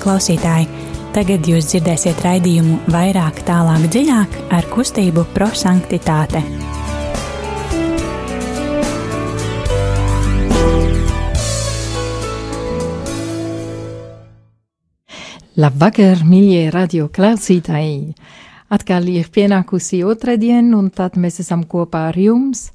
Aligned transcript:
klausītāji! 0.00 0.66
Tagad 1.10 1.44
jūs 1.48 1.66
dzirdēsiet 1.72 2.20
raidījumu 2.22 2.76
vairāk, 2.94 3.40
tālāk, 3.42 3.82
dziļāk 3.90 4.36
ar 4.54 4.68
kustību 4.70 5.24
prosanktitāte. 5.34 6.40
Labvakar, 15.60 16.22
mīļie 16.24 16.70
radio 16.72 17.10
klausītāji! 17.12 18.14
Atkal 18.70 19.10
ir 19.10 19.28
pienākusi 19.34 20.04
otra 20.06 20.38
diena, 20.40 20.78
un 20.78 20.88
tad 20.94 21.18
mēs 21.20 21.42
esam 21.42 21.66
kopā 21.68 22.06
ar 22.14 22.18
jums 22.22 22.68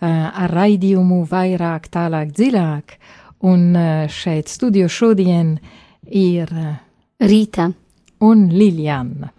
ar 0.00 0.50
raidījumu 0.50 1.22
vairāk, 1.30 1.92
tālāk, 1.92 2.34
dziļāk. 2.34 2.98
Un 3.44 3.74
šeit 4.08 4.48
studio 4.48 4.88
šodien 4.88 5.58
ir 5.60 5.82
Rīta 7.24 7.68
un 8.24 8.48
Liljana. 8.52 9.30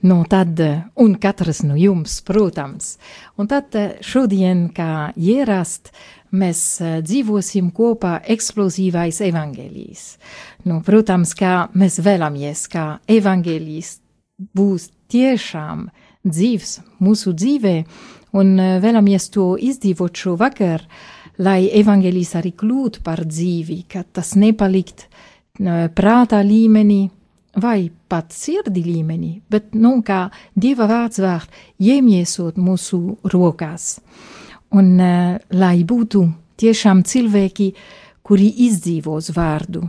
Nu, 0.00 0.20
tad, 0.30 0.60
un 1.02 1.16
katrs 1.18 1.64
no 1.66 1.74
jums, 1.74 2.20
protams. 2.22 2.92
Un 3.38 3.48
tad 3.50 3.74
šodien, 4.04 4.68
kā 4.70 5.10
ierast, 5.18 5.90
mēs 6.30 6.60
dzīvosim 7.02 7.72
kopā 7.74 8.20
eksplozīvais 8.30 9.18
evaņģēlijs. 9.26 10.04
Nu, 10.70 10.78
protams, 10.86 11.34
kā 11.34 11.66
mēs 11.74 11.98
vēlamies, 12.06 12.68
ka 12.70 12.86
evaņģēlijs 13.10 13.92
būs 14.54 14.90
tiešām 15.10 15.88
dzīves 16.28 16.78
mūsu 17.02 17.34
dzīvē, 17.34 17.76
un 18.38 18.54
vēlamies 18.84 19.30
to 19.34 19.56
izdzīvot 19.58 20.22
šo 20.22 20.38
vakaru 20.38 20.86
lai 21.42 21.68
evaņģēlijs 21.80 22.34
arī 22.38 22.52
kļūtu 22.58 23.02
par 23.06 23.22
dzīvi, 23.26 23.82
ka 23.90 24.02
tas 24.02 24.34
nepalikt 24.38 25.06
prātā 25.58 26.42
līmenī 26.46 27.08
vai 27.58 27.90
pat 28.08 28.32
sirdi 28.32 28.82
līmenī, 28.84 29.38
bet, 29.50 29.74
nu, 29.74 29.98
kā 30.04 30.28
Dieva 30.54 30.88
vārds 30.88 31.20
var 31.22 31.46
iemiesot 31.80 32.58
mūsu 32.60 33.18
rokās. 33.32 33.98
Un 34.76 34.98
uh, 35.00 35.38
lai 35.56 35.76
būtu 35.88 36.24
tiešām 36.60 37.02
cilvēki, 37.08 37.72
kuri 38.22 38.50
izdzīvos 38.68 39.32
vārdu. 39.36 39.86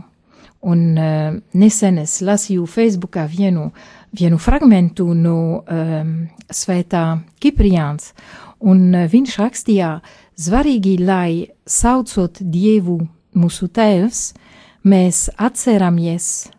Un 0.66 0.80
uh, 0.96 1.36
nesen 1.56 2.00
es 2.00 2.20
lasīju 2.24 2.66
Facebookā 2.68 3.26
vienu, 3.28 3.70
vienu 4.16 4.40
fragmentu 4.40 5.12
no 5.14 5.60
um, 5.60 6.14
svētā 6.48 7.04
Kipriāns, 7.40 8.14
un 8.60 8.88
uh, 8.94 9.06
viņš 9.12 9.38
rakstīja, 9.40 9.94
Svarīgi, 10.40 10.94
lai 11.04 11.50
saucot 11.68 12.38
Dievu 12.40 12.94
mūsu 13.36 13.66
Tēvs, 13.68 14.30
mēs 14.86 15.28
atceramies 15.36 16.50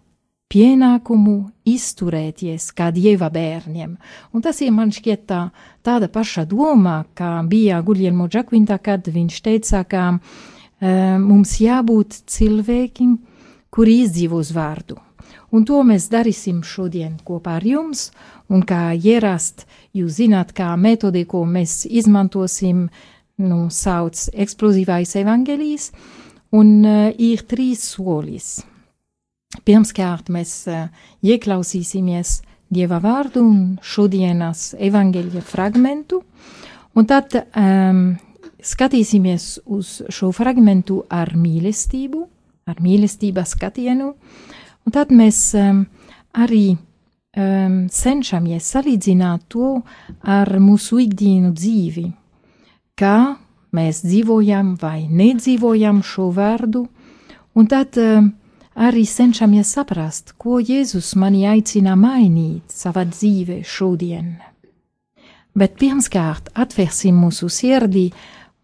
pienākumu 0.51 1.35
izturēties 1.67 2.71
kā 2.75 2.89
Dieva 2.91 3.29
bērniem. 3.31 3.95
Un 4.35 4.43
tas 4.43 4.59
ir 4.61 4.73
man 4.75 4.91
šķiet 4.91 5.23
tā, 5.29 5.45
tāda 5.85 6.09
paša 6.11 6.43
doma, 6.49 7.05
kā 7.15 7.39
bija 7.47 7.79
Guļelmo 7.85 8.27
Džakvintā, 8.27 8.77
kad 8.83 9.07
viņš 9.07 9.39
teica, 9.45 9.83
ka 9.87 10.03
uh, 10.11 10.19
mums 11.23 11.55
jābūt 11.63 12.23
cilvēkiem, 12.27 13.15
kuri 13.71 14.01
izdzīvos 14.03 14.51
vārdu. 14.55 14.99
Un 15.51 15.63
to 15.67 15.79
mēs 15.83 16.09
darīsim 16.11 16.61
šodien 16.63 17.17
kopā 17.27 17.57
ar 17.59 17.65
jums, 17.67 18.09
un 18.51 18.63
kā 18.67 18.91
ierast, 18.95 19.65
jūs 19.95 20.19
zināt, 20.19 20.51
kā 20.55 20.73
metodi, 20.79 21.23
ko 21.27 21.43
mēs 21.47 21.85
izmantosim, 21.87 22.85
uh, 22.87 23.09
nu, 23.41 23.67
sauc 23.73 24.27
eksplozīvais 24.33 25.15
evaņģēlijs, 25.21 25.87
un 26.55 26.69
uh, 26.85 27.09
ir 27.17 27.43
trīs 27.49 27.83
solis. 27.93 28.61
Pirmkārt, 29.67 30.31
mēs 30.31 30.53
uh, 30.71 30.87
ieklausīsimies 31.23 32.41
Dieva 32.71 33.01
vārdu 33.03 33.41
un 33.43 33.63
šodienas 33.83 34.69
evaņģēļa 34.79 35.41
fragmentu, 35.43 36.21
un 36.95 37.07
tad 37.09 37.35
um, 37.35 38.13
skatīsimies 38.63 39.47
uz 39.67 39.97
šo 40.07 40.29
fragmentu 40.31 41.01
ar 41.11 41.33
mīlestību, 41.35 42.21
ar 42.71 42.79
mīlestības 42.79 43.57
skatienu, 43.57 44.13
un 44.87 44.95
tad 44.95 45.11
mēs 45.11 45.41
um, 45.59 45.83
arī 46.31 46.77
um, 46.77 47.75
cenšamies 47.91 48.71
salīdzināt 48.71 49.49
to 49.51 49.73
ar 50.23 50.55
mūsu 50.63 51.03
ikdienu 51.03 51.51
dzīvi 51.51 52.07
kā 53.01 53.35
mēs 53.75 54.03
dzīvojam 54.05 54.75
vai 54.81 55.07
nedzīvojam 55.07 56.01
šo 56.03 56.29
vārdu, 56.35 56.85
un 57.55 57.67
tad 57.71 57.97
uh, 57.99 58.27
arī 58.75 59.03
cenšamies 59.05 59.73
saprast, 59.75 60.35
ko 60.37 60.59
Jēzus 60.59 61.13
mani 61.15 61.45
aicina 61.47 61.95
mainīt 61.99 62.71
savā 62.71 63.05
dzīvē 63.09 63.61
šodien. 63.63 64.37
Bet 65.55 65.75
pirmkārt 65.79 66.51
atvērsim 66.55 67.17
mūsu 67.19 67.49
sirdī, 67.51 68.11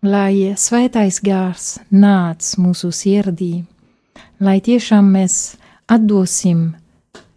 lai 0.04 0.56
svētais 0.56 1.20
gārs 1.24 1.80
nāc 1.92 2.54
mūsu 2.62 2.94
sirdī, 2.96 3.66
lai 4.40 4.60
tiešām 4.64 5.10
mēs 5.12 5.58
atdosim 5.92 6.70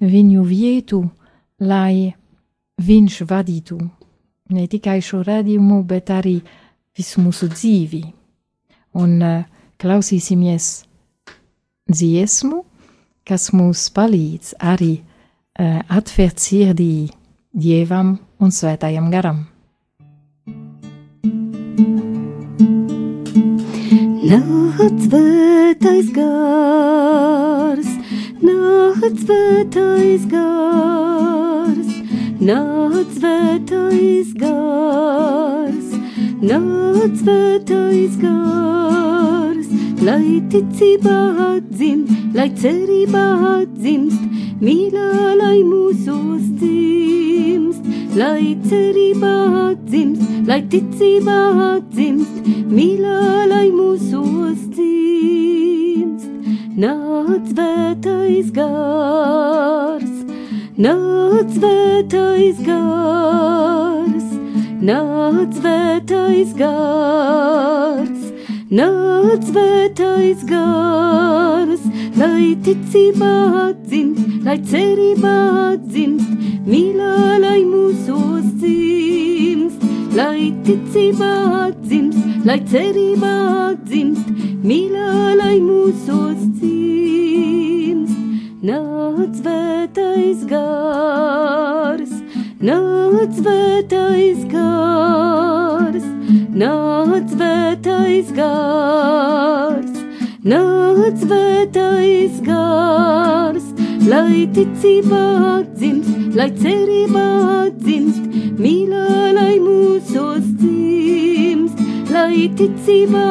viņu 0.00 0.44
vietu, 0.46 1.02
lai 1.60 2.14
viņš 2.80 3.22
vadītu 3.28 3.80
ne 4.54 4.66
tikai 4.70 5.00
šo 5.02 5.22
radījumu, 5.26 5.82
bet 5.86 6.10
arī 6.10 6.40
visu 6.96 7.22
mūsu 7.22 7.48
dzīvi. 7.52 8.02
Un 9.00 9.20
uh, 9.22 9.44
klausīsimies 9.80 10.70
dziesmu, 11.90 12.64
kas 13.26 13.50
mums 13.54 13.86
palīdz 13.94 14.56
arī 14.72 14.92
uh, 15.00 15.80
atvērt 15.88 16.42
sirdī 16.42 17.10
Dievam 17.50 18.16
un 18.38 18.52
Svētajam 18.54 19.10
garam. 19.10 19.46
Nāc 24.30 25.00
svētais 25.02 26.10
gars, 26.14 27.88
nāc 28.44 29.18
svētais 29.24 30.28
gars, 30.30 31.90
nāc 32.38 33.16
svētais 33.18 34.30
gars. 34.38 35.59
Nāc 36.40 37.18
svētais 37.20 38.14
gars, 38.16 39.66
lai 40.00 40.38
ticībā 40.48 41.16
atdzimt, 41.46 42.08
lai 42.32 42.46
cerībā 42.56 43.24
atdzimst, 43.50 44.22
mīlā, 44.64 45.34
lai 45.36 45.58
mūsos 45.68 46.46
dzimst, 46.62 47.84
lai 48.16 48.56
cerībā 48.70 49.34
atdzimst, 49.66 50.24
lai 50.48 50.62
ticībā 50.72 51.36
atdzimst, 51.66 52.40
mīlā, 52.72 53.44
lai 53.52 53.68
mūsos 53.76 54.64
dzimst. 54.72 56.32
Nāc 56.80 57.52
svētais 57.52 58.48
gars, 58.56 60.16
nāc 60.88 61.52
svētais 61.60 62.64
gars 62.64 64.29
nāc 64.80 65.52
svētais 65.58 66.54
gars, 66.56 68.22
nāc 68.72 69.44
svētais 69.44 70.44
gars, 70.48 71.82
lai 72.16 72.56
ticībā 72.64 73.32
atdzimt, 73.66 74.40
lai 74.46 74.56
cerībā 74.72 75.34
atdzimst, 75.74 76.32
mīlā, 76.64 77.12
lai 77.44 77.60
mūsos 77.68 78.48
dzimst, 78.62 79.84
lai 80.16 80.48
ticībā 80.64 81.32
atdzimst, 81.66 82.24
lai 82.48 82.60
cerībā 82.72 83.36
atdzimst, 83.68 84.32
mīlā, 84.64 85.36
lai 85.42 85.56
mūsos 85.60 86.40
dzimst, 86.56 88.16
nāc 88.64 89.42
svētais 89.42 90.46
gars 90.48 91.59
Nāc 92.60 93.30
svētais 93.38 94.42
gars, 94.50 96.02
nāc 96.52 97.30
svētais 97.32 98.32
gars, 98.36 99.94
nāc 100.44 101.22
svētais 101.22 102.36
gars, 102.44 103.64
lai 104.04 104.44
ticībā 104.52 105.24
dzimst, 105.72 106.36
lai 106.36 106.50
cerībā 106.60 107.24
dzimst, 107.78 108.28
mīlā, 108.60 109.06
lai 109.38 109.56
mūsos 109.64 110.44
dzimst, 110.60 111.80
lai 112.12 112.44
ticībā 112.60 113.28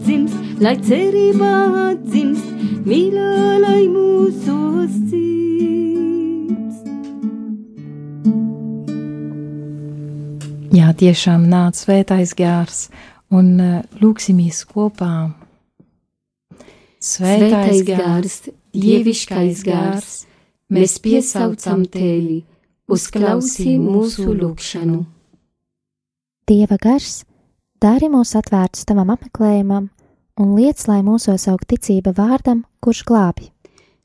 dzimst, 0.00 0.34
lai 0.58 0.74
cerībā 0.90 1.54
dzimst, 2.02 2.50
mīlā, 2.82 3.60
lai 3.62 3.84
mūsos 3.86 4.51
Jā, 10.72 10.88
tiešām 10.96 11.42
nāca 11.52 11.82
svētais 11.82 12.30
gārs, 12.32 12.86
un 13.28 13.48
uh, 13.60 13.72
lūksimies 14.00 14.62
kopā. 14.70 15.34
Svētais 16.96 17.82
gārs, 17.84 18.38
dieviškais 18.72 19.60
gārs, 19.66 20.14
mēs 20.72 20.96
piesaucam 21.04 21.84
tevi, 21.84 22.38
uzklausī 22.88 23.74
mūsu 23.82 24.30
lūgšanu. 24.32 25.02
Dieva 26.48 26.80
gars, 26.80 27.20
dari 27.76 28.08
mūs 28.08 28.32
atvērtus 28.40 28.88
tavam 28.88 29.12
apmeklējumam 29.12 29.90
un 30.40 30.56
liec, 30.56 30.86
lai 30.88 31.02
mūsos 31.04 31.50
aug 31.52 31.68
ticība 31.68 32.16
vārdam, 32.16 32.64
kurš 32.80 33.04
glābi. 33.12 33.52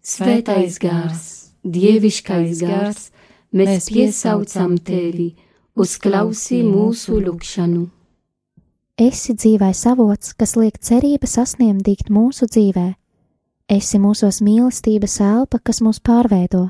Svētais 0.03 0.81
gars, 0.83 1.25
dieviškais 1.63 2.59
gars, 2.67 3.09
mēs 3.55 3.87
piesaucam 3.87 4.75
tevi, 4.83 5.31
uzklausī 5.77 6.63
mūsu 6.65 7.19
lūgšanu. 7.21 7.85
Esi 8.97 9.35
dzīvais 9.37 9.83
avots, 9.91 10.33
kas 10.33 10.55
liek 10.57 10.79
cerība 10.81 11.29
sasniegt 11.29 12.09
mūsu 12.09 12.47
dzīvē. 12.49 12.87
Esi 13.69 13.99
mūsos 14.01 14.39
mīlestības 14.41 15.19
elpa, 15.21 15.59
kas 15.61 15.83
mūs 15.85 15.99
pārveido. 16.01 16.69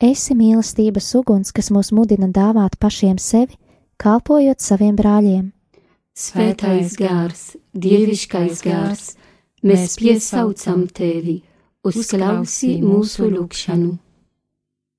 Esi 0.00 0.34
mīlestības 0.36 1.08
uguns, 1.16 1.52
kas 1.52 1.70
mūs 1.72 1.92
mudina 1.96 2.28
dāvāt 2.28 2.76
pašiem 2.80 3.16
sevi, 3.16 3.56
kalpojot 4.00 4.60
saviem 4.60 4.98
brāļiem. 4.98 5.46
Svētais 6.16 6.96
gārs, 6.98 7.44
dieviškais 7.72 8.60
gārs, 8.66 9.14
mēs 9.64 9.96
piesaucam 10.00 10.84
tevi, 10.92 11.38
uzklausī 11.86 12.74
mūsu 12.84 13.30
lūgšanu. 13.30 13.94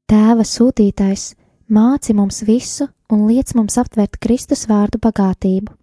Tēva 0.09 0.47
sūtītais, 0.47 1.35
māci 1.69 2.15
mums 2.17 2.41
visu 2.47 2.89
un 3.11 3.27
liec 3.27 3.53
mums 3.57 3.77
aptvert 3.77 4.17
Kristus 4.23 4.65
vārdu 4.71 5.01
bagātību 5.03 5.75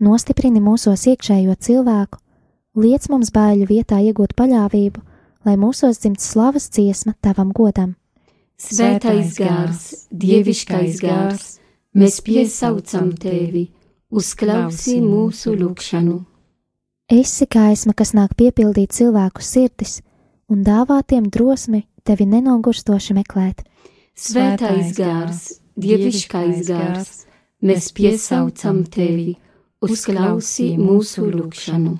nostiprini 0.00 0.60
mūsos 0.64 1.04
iekšējo 1.12 1.54
cilvēku, 1.60 2.18
liec 2.80 3.06
mums 3.12 3.30
baiļu 3.34 3.68
vietā 3.68 4.00
iegūt 4.00 4.34
paļāvību, 4.38 5.02
lai 5.44 5.56
mūsos 5.60 6.00
dzimts 6.00 6.30
slavas 6.32 6.70
dziesma 6.72 7.14
tavam 7.20 7.52
godam. 7.56 7.94
Svētais 8.60 9.36
gārs, 9.40 9.84
dieviškais 10.12 11.00
gārs, 11.00 11.46
mēs 11.96 12.20
piesaucam 12.24 13.12
tevi, 13.16 13.70
uzklausī 14.12 14.98
mūsu 15.04 15.54
lūgšanu. 15.56 16.18
Esi 17.10 17.48
gaisma, 17.50 17.94
kas 17.96 18.12
nāk 18.14 18.36
piepildīt 18.38 18.92
cilvēku 18.94 19.42
sirdis 19.42 19.98
un 20.50 20.60
dāvā 20.66 21.00
tiem 21.08 21.26
drosmi 21.32 21.86
tevi 22.04 22.28
nenogurstoši 22.28 23.16
meklēt. 23.16 23.64
Svētais 24.14 24.92
gārs, 24.94 25.59
dieviškais 25.82 26.68
gārs, 26.68 27.24
mēs 27.64 27.90
piesaucam 27.96 28.84
tevi 28.92 29.34
uzklausī 29.84 30.74
mūsu 30.80 31.26
lūgšanu. 31.32 31.96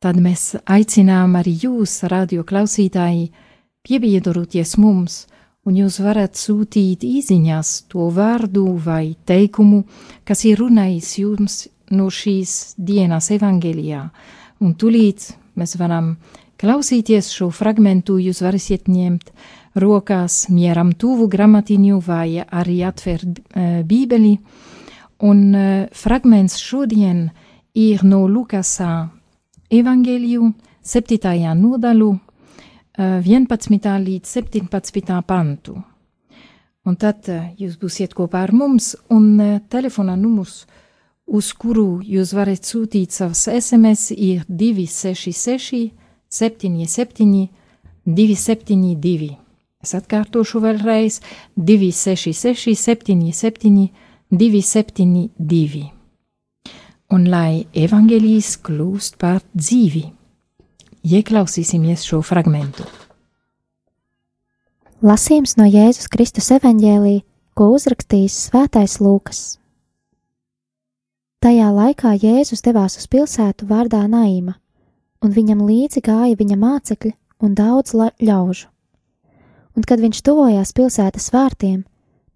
Tad 0.00 0.16
mēs 0.16 0.54
aicinām 0.64 1.34
arī 1.36 1.52
jūs, 1.66 1.98
radio 2.08 2.40
klausītāji, 2.48 3.26
piebiedroties 3.84 4.78
mums, 4.80 5.26
un 5.68 5.76
jūs 5.76 5.98
varat 6.00 6.38
sūtīt 6.40 7.04
īsiņās 7.04 7.72
to 7.92 8.08
vārdu 8.16 8.64
vai 8.80 9.12
teikumu, 9.28 9.82
kas 10.24 10.46
ir 10.48 10.62
runājis 10.62 11.10
jums 11.20 11.58
no 11.92 12.08
šīs 12.08 12.76
dienas 12.78 13.28
evangelijā, 13.34 14.06
un 14.64 14.72
tulīt 14.80 15.34
mēs 15.58 15.76
varam 15.76 16.14
klausīties 16.60 17.30
šo 17.32 17.48
fragmentu, 17.54 18.18
jūs 18.20 18.42
varēsiet 18.44 18.88
ņemt 18.90 19.30
rokās 19.80 20.48
mieram 20.52 20.92
tuvu 20.92 21.28
gramatiņu 21.30 22.00
vai 22.04 22.42
arī 22.44 22.80
atvērt 22.84 23.38
uh, 23.38 23.80
bībeli. 23.86 24.34
Un 25.24 25.40
uh, 25.54 25.86
fragments 25.96 26.58
šodien 26.60 27.28
ir 27.76 28.04
no 28.04 28.26
Lukasa 28.28 29.08
evangeliju 29.70 30.50
7. 30.82 31.30
nodaļu 31.60 32.10
uh, 32.10 32.20
11. 33.24 33.88
līdz 34.04 34.34
17. 34.36 35.22
pantu. 35.26 35.78
Un 36.84 36.96
tad 36.96 37.28
uh, 37.30 37.48
jūs 37.56 37.78
būsiet 37.80 38.12
kopā 38.16 38.44
ar 38.44 38.52
mums 38.52 38.92
un 39.08 39.60
telefona 39.72 40.16
numurs, 40.16 40.66
uz 41.30 41.52
kuru 41.54 42.02
jūs 42.04 42.34
varat 42.34 42.66
sūtīt 42.66 43.14
savas 43.14 43.46
SMS, 43.48 44.10
ir 44.12 44.44
266 44.48 46.09
77 46.30 47.48
272. 48.06 49.36
Es 49.80 49.94
atkārtošu 49.96 50.60
vēlreiz 50.60 51.20
266, 51.56 52.76
77, 52.76 53.88
272. 54.30 55.84
Un 57.10 57.26
lai 57.32 57.66
evanģēlijas 57.74 58.54
kļūst 58.62 59.18
par 59.18 59.40
dzīvi, 59.56 60.04
ieklausīsimies 61.02 62.04
šo 62.06 62.20
fragmentu. 62.22 62.86
Lasījums 65.00 65.56
no 65.56 65.64
Jēzus 65.64 66.10
Kristus 66.12 66.52
evanģēlī, 66.54 67.22
ko 67.56 67.72
uzrakstījis 67.74 68.36
Svētais 68.46 68.98
Lūkas. 69.00 69.40
Tajā 71.40 71.70
laikā 71.72 72.18
Jēzus 72.20 72.60
devās 72.60 72.98
uz 73.00 73.08
pilsētu 73.08 73.64
vārdā 73.66 74.04
Naima, 74.12 74.58
un 75.24 75.32
viņam 75.36 75.64
līdzi 75.68 76.02
gāja 76.04 76.36
viņa 76.36 76.60
mācekļi 76.60 77.16
un 77.40 77.54
daudz 77.54 77.96
ļaužu 78.20 78.70
un 79.76 79.86
kad 79.86 80.02
viņš 80.02 80.20
tuvojās 80.26 80.74
pilsētas 80.76 81.30
vārtiem, 81.34 81.84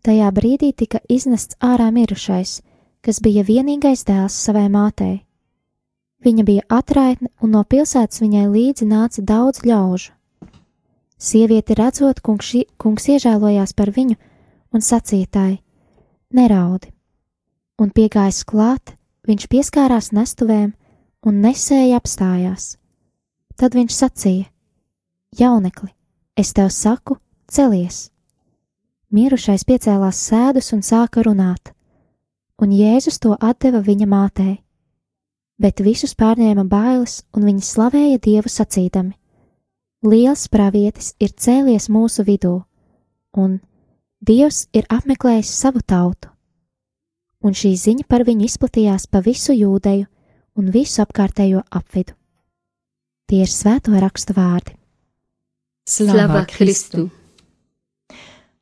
tajā 0.04 0.30
brīdī 0.32 0.72
tika 0.72 1.00
iznests 1.08 1.58
ārā 1.60 1.90
mirušais, 1.92 2.60
kas 3.04 3.20
bija 3.20 3.44
vienīgais 3.44 4.04
dēls 4.08 4.36
savai 4.46 4.68
mātei. 4.72 5.24
Viņa 6.24 6.44
bija 6.44 6.64
atraitne, 6.72 7.28
un 7.42 7.52
no 7.52 7.64
pilsētas 7.68 8.22
viņai 8.22 8.46
līdzi 8.48 8.88
nāca 8.88 9.20
daudz 9.20 9.64
ļaužu. 9.68 10.14
Sieviete 11.20 11.76
redzot, 11.76 12.20
kungs, 12.24 12.54
kungs 12.80 13.08
iežēlojās 13.08 13.74
par 13.76 13.92
viņu 13.92 14.16
un 14.72 14.80
sacītāji: 14.80 15.60
Neraudi! 16.32 16.90
Un 17.80 17.90
piegājis 17.90 18.44
klāt, 18.46 18.94
viņš 19.28 19.46
pieskārās 19.50 20.12
nestuvēm 20.16 20.72
un 21.24 21.40
nesēja 21.44 21.98
apstājās. 21.98 22.74
Tad 23.56 23.76
viņš 23.76 23.94
sacīja: 23.96 24.48
Jaunekli, 25.38 25.90
es 26.36 26.52
tev 26.52 26.70
saku, 26.70 27.18
Celies! 27.50 28.10
Mirušais 29.14 29.62
piecēlās 29.68 30.18
sēdus 30.28 30.72
un 30.74 30.82
sāka 30.82 31.22
runāt, 31.22 31.70
un 32.58 32.72
Jēzus 32.74 33.20
to 33.22 33.36
deva 33.60 33.80
viņa 33.80 34.06
mātei. 34.10 34.56
Bet 35.58 35.80
visus 35.80 36.16
pārņēma 36.18 36.64
bailes, 36.66 37.22
un 37.36 37.44
viņi 37.46 37.62
slavēja 37.62 38.18
Dievu 38.18 38.50
sacīdami: 38.50 39.14
Liels 40.02 40.48
pravietis 40.48 41.14
ir 41.20 41.30
cēlies 41.30 41.88
mūsu 41.88 42.24
vidū, 42.24 42.64
un 43.36 43.60
Dievs 44.24 44.68
ir 44.72 44.86
apmeklējis 44.88 45.52
savu 45.52 45.80
tautu. 45.86 46.30
Un 47.44 47.52
šī 47.52 47.74
ziņa 47.76 48.06
par 48.08 48.24
viņu 48.24 48.46
izplatījās 48.48 49.06
pa 49.06 49.20
visu 49.20 49.52
jūdeju 49.52 50.06
un 50.58 50.70
visu 50.74 51.02
apkārtējo 51.04 51.62
apvidu. 51.70 52.14
Tie 53.28 53.42
ir 53.42 53.50
svēto 53.50 53.94
rakstu 53.96 54.36
vārdi. 54.36 54.74
Slava 55.88 56.44
Kristu! 56.48 57.08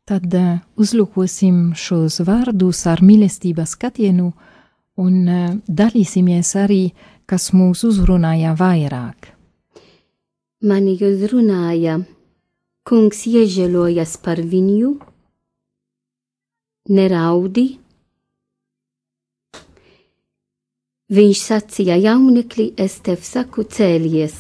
Tad 0.07 0.35
uh, 0.35 0.59
uzlūkosim 0.83 1.77
šos 1.79 2.19
vārdus 2.27 2.81
ar 2.91 3.03
mīlestības 3.07 3.77
skatienu 3.77 4.33
un 4.99 5.19
uh, 5.31 5.53
dalīsimies 5.67 6.51
arī, 6.59 6.83
kas 7.27 7.53
mūs 7.55 7.85
uzrunāja 7.87 8.57
vairāk. 8.59 9.31
Mani 10.67 10.97
uzrunāja, 10.99 12.01
kungs 12.87 13.23
iežēlojas 13.31 14.17
par 14.23 14.43
viņu, 14.43 14.97
neraudi. 16.91 17.82
Viņš 21.13 21.41
sacīja 21.45 21.99
jaunekli, 22.01 22.71
es 22.81 22.95
tev 23.05 23.21
saku 23.27 23.67
cēlies. 23.69 24.37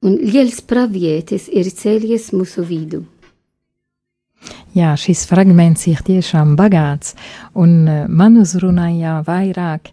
Un 0.00 0.14
liels 0.24 0.62
pravietis 0.64 1.50
ir 1.52 1.68
cēlies 1.68 2.30
mūsu 2.32 2.64
vidū. 2.64 3.02
Jā, 4.72 4.94
šis 4.96 5.26
fragments 5.28 5.84
ir 5.90 6.00
tiešām 6.06 6.54
bagāts, 6.56 7.12
un 7.52 7.84
e, 7.84 7.98
man 8.08 8.40
uzrunāja 8.40 9.18
vairāk 9.26 9.90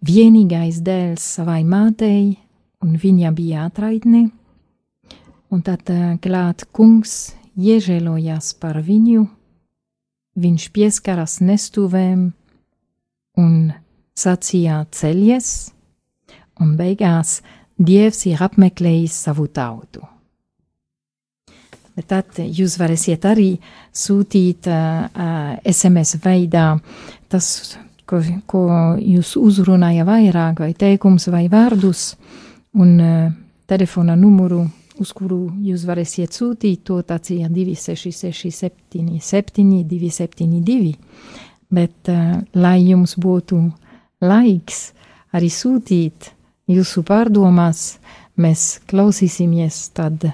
vienīgais 0.00 0.80
dēls 0.86 1.28
savai 1.36 1.60
mātei, 1.68 2.38
un 2.80 2.96
viņa 2.96 3.34
bija 3.36 3.68
atraitne, 3.68 4.30
un 5.52 5.64
tad 5.66 5.84
e, 5.92 6.16
klāt 6.24 6.64
kungs 6.72 7.34
iežēlojās 7.60 8.54
par 8.62 8.80
viņu, 8.86 9.28
viņš 10.40 10.70
pieskaras 10.72 11.42
nestuvēm 11.44 12.30
un 13.38 13.70
sacījā 14.18 14.84
ceļies, 14.90 15.50
un 16.60 16.76
beigās 16.78 17.40
Dievs 17.80 18.26
ir 18.28 18.42
apmeklējis 18.44 19.14
savu 19.24 19.46
tautu. 19.48 20.02
Bet 21.96 22.10
tad 22.12 22.36
jūs 22.44 22.74
varēsiet 22.76 23.24
arī 23.24 23.54
sūtīt 23.96 24.68
uh, 24.68 25.56
SMS 25.64 26.18
veidā 26.20 26.74
tas, 27.32 27.46
ko, 28.04 28.20
ko 28.44 28.64
jūs 29.00 29.32
uzrunāja 29.40 30.04
vairāk, 30.08 30.60
vai 30.60 30.74
teikums, 30.76 31.30
vai 31.32 31.46
vārdus, 31.52 32.14
un 32.76 32.92
uh, 33.00 33.32
telefona 33.70 34.16
numuru, 34.16 34.66
uz 35.00 35.12
kuru 35.16 35.46
jūs 35.64 35.86
varēsiet 35.88 36.36
sūtīt 36.36 36.84
to 36.84 37.00
tācija 37.06 37.48
266 37.48 38.52
77 38.60 39.84
272, 39.88 40.94
bet 41.70 42.10
uh, 42.10 42.40
lai 42.54 42.78
jums 42.90 43.16
būtu 43.20 43.60
laiks 44.20 44.90
arī 45.34 45.50
sūtīt 45.52 46.32
jūsu 46.70 47.02
pārdomās, 47.06 47.98
mēs 48.40 48.80
klausīsimies 48.90 49.82
tad 49.96 50.30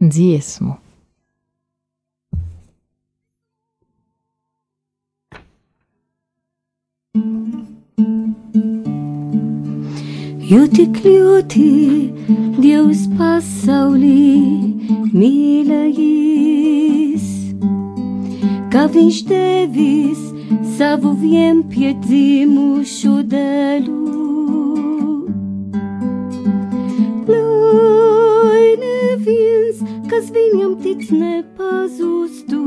dziesmu. 0.00 0.76
Jo 10.48 10.62
tik 10.72 11.02
ļoti 11.04 11.66
Dievs 12.58 13.02
pasaulī 13.18 14.40
mīlējis, 15.12 16.06
ka 18.72 18.88
viņš 18.94 19.18
devis 20.48 20.78
savu 20.78 21.12
vienpiedzimušu 21.14 23.22
dēlu. 23.28 23.96
Lai 27.28 28.76
neviens, 28.80 29.82
kas 30.08 30.30
viņam 30.30 30.76
tic, 30.82 31.10
nepazustu, 31.10 32.62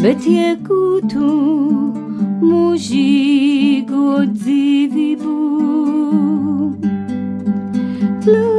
bet 0.00 0.26
iegūtu 0.26 1.28
mūžīgo 2.44 4.24
dzīvību. 4.32 5.36
Lai 8.24 8.53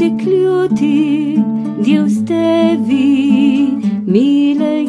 Jo 0.00 0.06
tik 0.06 0.22
ļoti 0.24 0.96
Dievs 1.84 2.24
tevi 2.24 3.68
mīlējis, 4.08 4.88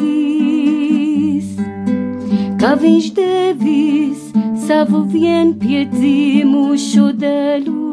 ka 2.62 2.70
viņš 2.80 3.08
devis 3.18 4.22
savu 4.64 5.02
vienpiedzimušo 5.12 7.12
dēlu. 7.20 7.92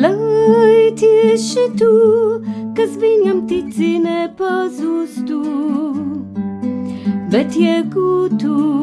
Lai 0.00 0.88
tieši 1.02 1.66
tu, 1.76 1.92
kas 2.80 2.96
viņam 3.04 3.44
tici, 3.52 4.00
nepazustu, 4.08 5.44
bet 7.28 7.52
iegūtu 7.60 8.77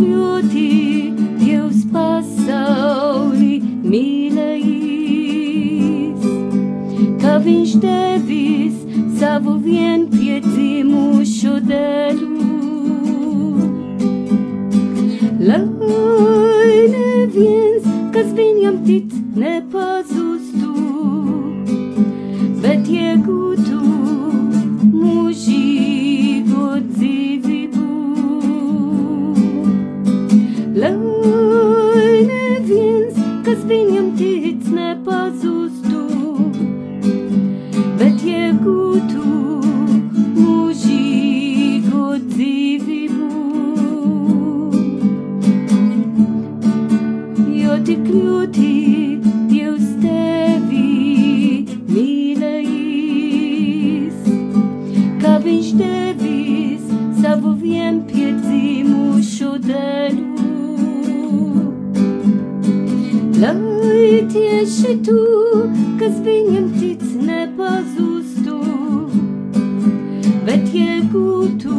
Jo 0.00 0.40
tik 0.40 0.50
ļoti 0.50 1.12
Dievs 1.40 1.80
pasauli 1.92 3.60
mīlējis, 3.84 4.64
ka 7.20 7.32
viņš 7.44 7.70
devis 7.82 8.76
savu 9.20 9.52
vienpiedzimušo 9.64 11.54
dēlu. 11.68 12.28
Lai 15.40 16.76
neviens, 16.96 17.84
kas 18.14 18.28
viņam 18.36 18.76
tic, 18.86 19.08
nepazustu, 19.36 19.69
Lai 63.40 64.20
tieši 64.28 64.98
tu, 65.00 65.20
kas 65.96 66.18
viņam 66.20 66.66
tic, 66.76 67.00
nepazustu, 67.24 68.58
bet 70.44 70.68
iegūtu 70.76 71.78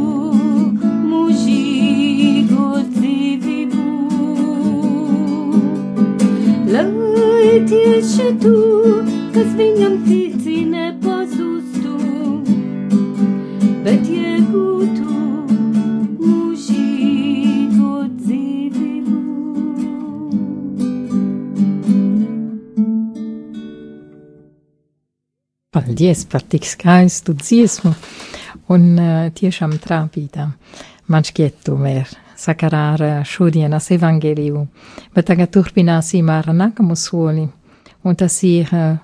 mūžīgo 1.11 2.65
dzīvību. 2.95 3.85
Lai 6.73 7.53
tieši 7.69 8.27
tu, 8.41 8.57
kas 9.37 9.53
viņam 9.61 10.01
tici, 10.09 10.30
Paldies 26.01 26.25
par 26.25 26.41
tik 26.41 26.65
skaistu 26.65 27.35
dziesmu 27.37 27.91
un 28.73 28.85
uh, 28.97 29.27
tiešām 29.37 29.75
trāpītā. 29.77 30.47
Man 31.13 31.27
šķiet, 31.27 31.59
tomēr 31.67 32.09
sakarā 32.41 32.79
ar 32.95 33.03
uh, 33.05 33.11
šodienas 33.21 33.91
evangeliju, 33.93 34.63
bet 35.13 35.27
tagad 35.29 35.51
turpināsim 35.53 36.31
ar 36.33 36.49
nākamo 36.57 36.97
soli, 36.97 37.45
un 38.01 38.17
tas 38.17 38.39
ir 38.49 38.73
uh, 38.73 38.97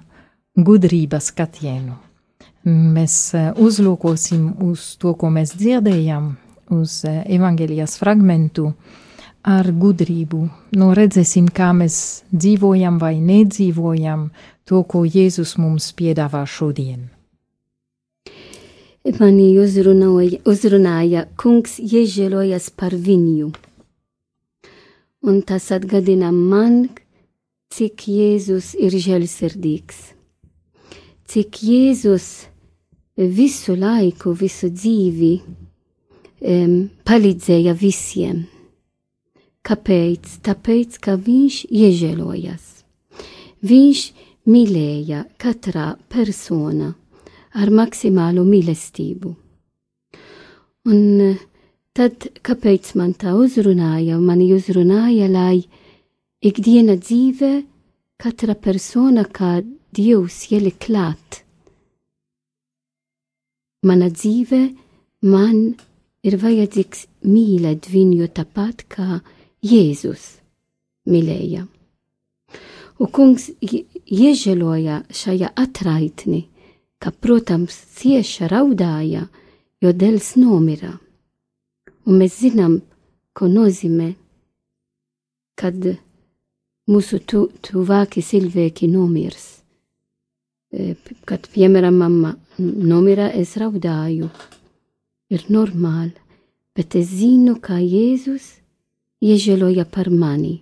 gudrības 0.58 1.30
skatienu. 1.36 2.00
Mēs 2.66 3.20
uh, 3.38 3.51
uzlūkosim 3.62 4.56
uz 4.66 4.96
to, 4.98 5.13
ko 5.13 5.30
mēs 5.30 5.54
dzirdējam, 5.54 6.32
uz 6.74 7.04
uh, 7.06 7.22
evangelijas 7.30 8.00
fragmentu 8.01 8.72
ar 9.48 9.70
gudrību. 9.72 10.42
Nu, 10.75 10.92
redzēsim, 10.98 11.48
kā 11.56 11.72
mēs 11.75 12.24
dzīvojam 12.34 12.98
vai 13.00 13.16
nedzīvojam 13.24 14.27
to, 14.68 14.82
ko 14.84 15.06
Jēzus 15.08 15.56
mums 15.62 15.94
piedāvā 15.96 16.44
šodien. 16.44 17.08
Mani 19.22 19.54
uzrunāja, 19.56 20.42
uzrunāja 20.44 21.24
kungs 21.39 21.77
iežēlojas 21.80 22.68
par 22.75 22.92
viņu. 22.92 23.54
Un 25.27 25.39
tas 25.48 25.70
atgādina 25.72 26.34
man, 26.36 26.89
cik 27.72 28.04
Jēzus 28.12 28.74
ir 28.75 29.00
žēlsirdīgs. 29.00 30.01
Cik 31.27 31.63
Jēzus 31.63 32.27
visu 33.16 33.80
laiku, 33.80 34.36
visu 34.36 34.68
dzīvi 34.75 35.34
um, 35.39 36.77
palīdzēja 37.08 37.74
visiem. 37.80 38.44
Kāpēc? 39.68 40.38
Tāpēc, 40.48 41.00
ka 41.04 41.18
viņš 41.20 41.66
iežēlojas. 41.68 42.68
Viņš 43.68 44.02
mīlēja 44.48 45.26
katrā 45.42 45.90
persona 46.08 46.94
ar 47.58 47.72
maksimālu 47.74 48.46
mīlestību. 48.48 49.34
Un 50.88 51.02
eh, 51.24 51.40
tad, 51.98 52.30
kāpēc 52.48 52.94
man 53.00 53.12
tā 53.20 53.34
uzrunāja, 53.36 54.20
man 54.24 54.44
uzrunāja, 54.46 55.28
lai 55.28 55.66
ikdiena 56.46 56.96
dzīve 57.02 57.52
katra 58.22 58.56
persona 58.56 59.26
kā 59.26 59.60
Dievs 59.98 60.44
ieliek 60.52 60.76
klāt. 60.84 61.42
Mana 63.88 64.10
dzīve 64.12 64.60
man 65.26 65.74
ir 66.28 66.36
vajadzīgs 66.42 67.06
mīlēt 67.26 67.88
viņu 67.90 68.28
tāpat 68.36 68.84
kā 68.92 69.22
Jēzus 69.66 70.38
mīlēja. 71.10 71.66
Un 72.98 73.10
kungs 73.14 73.50
iežēloja 73.62 75.04
šajā 75.14 75.50
atraitni, 75.58 76.48
ka, 77.02 77.12
protams, 77.12 77.76
cieša 77.98 78.50
raudāja, 78.54 79.28
jo 79.82 79.94
dēls 79.94 80.36
nomira. 80.38 80.96
Un 82.06 82.22
mēs 82.22 82.40
zinām, 82.42 82.80
ko 83.38 83.50
nozīmē, 83.50 84.12
kad 85.58 85.78
mūsu 86.90 87.22
tu, 87.26 87.48
tuvāki 87.62 88.24
cilvēki 88.26 88.90
nomirs. 88.90 89.48
E, 90.74 90.94
kad, 91.26 91.50
piemēram, 91.54 91.98
mamma 91.98 92.36
nomira, 92.58 93.30
es 93.34 93.58
raudāju. 93.58 94.30
Ir 95.34 95.44
normāli, 95.52 96.14
bet 96.78 96.96
es 96.96 97.10
zinu, 97.12 97.58
ka 97.62 97.82
Jēzus 97.82 98.56
iežēloja 99.24 99.86
par 99.90 100.10
mani, 100.14 100.62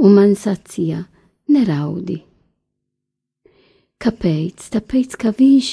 un 0.00 0.14
man 0.16 0.36
sacīja, 0.38 1.04
neraudi. 1.52 2.22
Kāpēc? 4.02 4.68
Tāpēc, 4.74 5.16
ka 5.20 5.30
viņš 5.36 5.68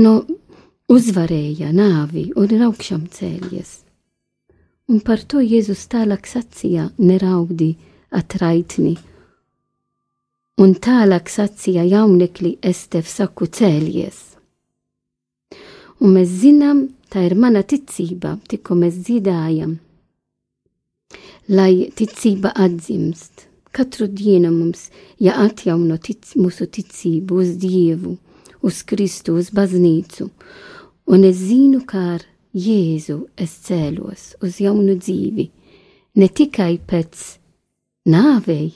no 0.00 0.14
uzvarēja 0.88 1.72
nāvi 1.74 2.30
un 2.36 2.54
ir 2.54 2.62
augšām 2.68 3.08
cēlies. 3.12 3.80
Un 4.88 5.00
par 5.00 5.22
to 5.24 5.40
Jēzus 5.40 5.86
tālāk 5.92 6.28
sacīja, 6.28 6.90
neraudi 7.00 7.74
atraitni. 8.12 8.94
Un 10.60 10.74
tālāk 10.78 11.30
sacīja 11.32 11.84
jaunekli, 11.88 12.58
es 12.62 12.84
tev 12.92 13.08
saku 13.10 13.48
cēlies. 13.48 14.20
Un 16.04 16.14
mēs 16.14 16.30
zinām, 16.42 16.84
tā 17.10 17.24
ir 17.26 17.34
mana 17.38 17.64
ticība, 17.64 18.36
tikko 18.48 18.76
mēs 18.78 19.00
dziedājam, 19.06 19.78
lai 21.48 21.90
ticība 21.96 22.54
atzimst. 22.54 23.48
Katru 23.74 24.06
dienu 24.06 24.52
mums 24.54 24.86
jāatjauno 25.18 25.98
tic, 25.98 26.36
mūsu 26.38 26.68
ticību 26.70 27.40
uz 27.42 27.56
Dievu, 27.58 28.14
uz 28.62 28.82
Kristu, 28.86 29.34
uz 29.34 29.50
baznīcu, 29.50 30.28
un 31.10 31.26
es 31.26 31.42
zinu, 31.42 31.82
kā 31.82 32.04
ar 32.14 32.24
Jēzu 32.54 33.18
es 33.34 33.56
cēlos 33.66 34.36
uz 34.46 34.60
jaunu 34.62 34.94
dzīvi, 34.94 35.48
ne 36.22 36.28
tikai 36.30 36.78
pēc 36.86 37.24
nāvei, 38.06 38.70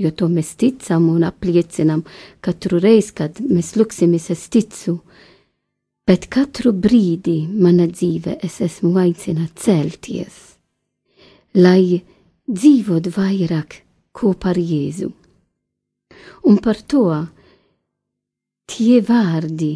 jo 0.00 0.12
to 0.16 0.30
mēs 0.32 0.54
ticam 0.56 1.10
un 1.12 1.26
apliecinam 1.28 2.06
katru 2.40 2.80
reizi, 2.80 3.12
kad 3.20 3.42
mēs 3.44 3.74
lūksimies, 3.76 4.30
es 4.32 4.48
ticu, 4.48 4.96
bet 6.08 6.30
katru 6.32 6.72
brīdi 6.72 7.42
mana 7.52 7.84
dzīve 7.90 8.38
es 8.40 8.62
esmu 8.64 8.94
aicināts 9.04 9.68
celties, 9.68 10.57
lai 11.58 12.00
dzīvot 12.46 13.10
vairāk 13.14 13.82
kopā 14.14 14.52
ar 14.54 14.60
Jēzu. 14.60 15.10
Un 16.48 16.58
par 16.62 16.78
to 16.86 17.04
tie 18.70 19.00
vārdi, 19.04 19.74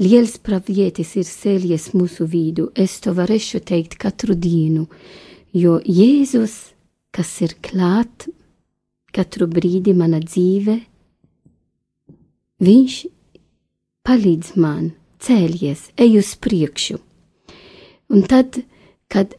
liels 0.00 0.36
pravietis 0.38 1.14
ir 1.18 1.26
cēlies 1.28 1.90
mūsu 1.96 2.26
vidu, 2.30 2.68
es 2.74 2.98
to 3.02 3.14
varēšu 3.18 3.60
teikt 3.66 3.98
katru 4.00 4.36
dienu, 4.38 4.86
jo 5.52 5.78
Jēzus, 5.84 6.56
kas 7.10 7.34
ir 7.42 7.56
klāt 7.64 8.28
katru 9.14 9.48
brīdi 9.50 9.94
mana 9.96 10.20
dzīve, 10.22 10.78
viņš 12.62 12.98
palīdz 14.06 14.54
man 14.60 14.92
cēlies, 15.24 15.88
ej 15.98 16.20
uz 16.22 16.34
priekšu. 16.40 16.98
Un 18.14 18.24
tad, 18.28 18.62
kad 19.12 19.34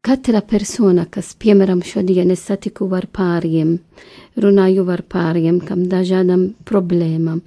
Katra 0.00 0.40
persona, 0.40 1.04
kas, 1.12 1.34
piemēram, 1.36 1.82
šodien 1.84 2.30
es 2.32 2.46
satiku 2.48 2.86
ar 2.96 3.04
pāriem, 3.12 3.74
runāju 4.40 4.86
ar 4.88 5.02
pāriem, 5.04 5.58
kam 5.60 5.82
dažādām 5.92 6.46
problēmām, 6.64 7.42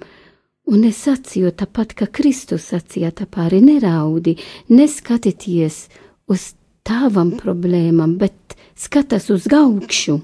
un 0.70 0.84
es 0.86 1.00
sacīju 1.02 1.50
tāpat, 1.58 1.96
kā 1.98 2.06
Kristus 2.06 2.68
sacīja 2.70 3.10
tā 3.10 3.26
pāri, 3.26 3.58
neraudi, 3.58 4.36
neskatieties 4.70 5.80
uz 6.30 6.52
tavām 6.86 7.32
problēmām, 7.40 8.14
bet 8.20 8.54
skatas 8.78 9.26
uz 9.34 9.48
augšu, 9.50 10.20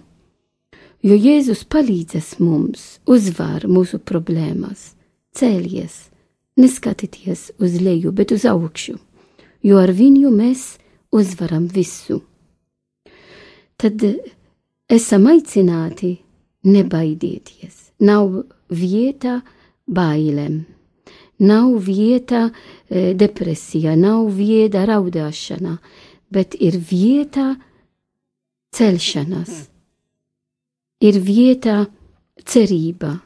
jo 1.03 1.17
Jēzus 1.19 1.65
palīdzēs 1.67 2.37
mums, 2.39 3.01
uzvar 3.11 3.67
mūsu 3.67 3.99
problēmas, 3.99 4.93
cēlies, 5.35 5.99
neskatieties 6.63 7.49
uz 7.59 7.81
leju, 7.83 8.15
bet 8.15 8.31
uz 8.31 8.47
augšu, 8.47 9.01
jo 9.67 9.83
ar 9.83 9.91
viņu 9.91 10.31
mēs 10.31 10.77
uzvaram 11.13 11.67
visu. 11.69 12.21
Tad 13.81 14.03
esam 14.91 15.27
aicināti 15.31 16.17
nebaidieties. 16.69 17.91
Nav 18.05 18.43
vieta 18.73 19.41
bailēm, 19.91 20.61
nav 21.45 21.73
vieta 21.85 22.47
e, 22.49 23.13
depresijā, 23.19 23.97
nav 23.97 24.29
vieta 24.37 24.85
raudāšanā, 24.89 25.75
bet 26.33 26.55
ir 26.61 26.79
vieta 26.91 27.55
celšanās, 28.77 29.65
ir 31.03 31.19
vieta 31.25 31.83
cerība, 32.47 33.17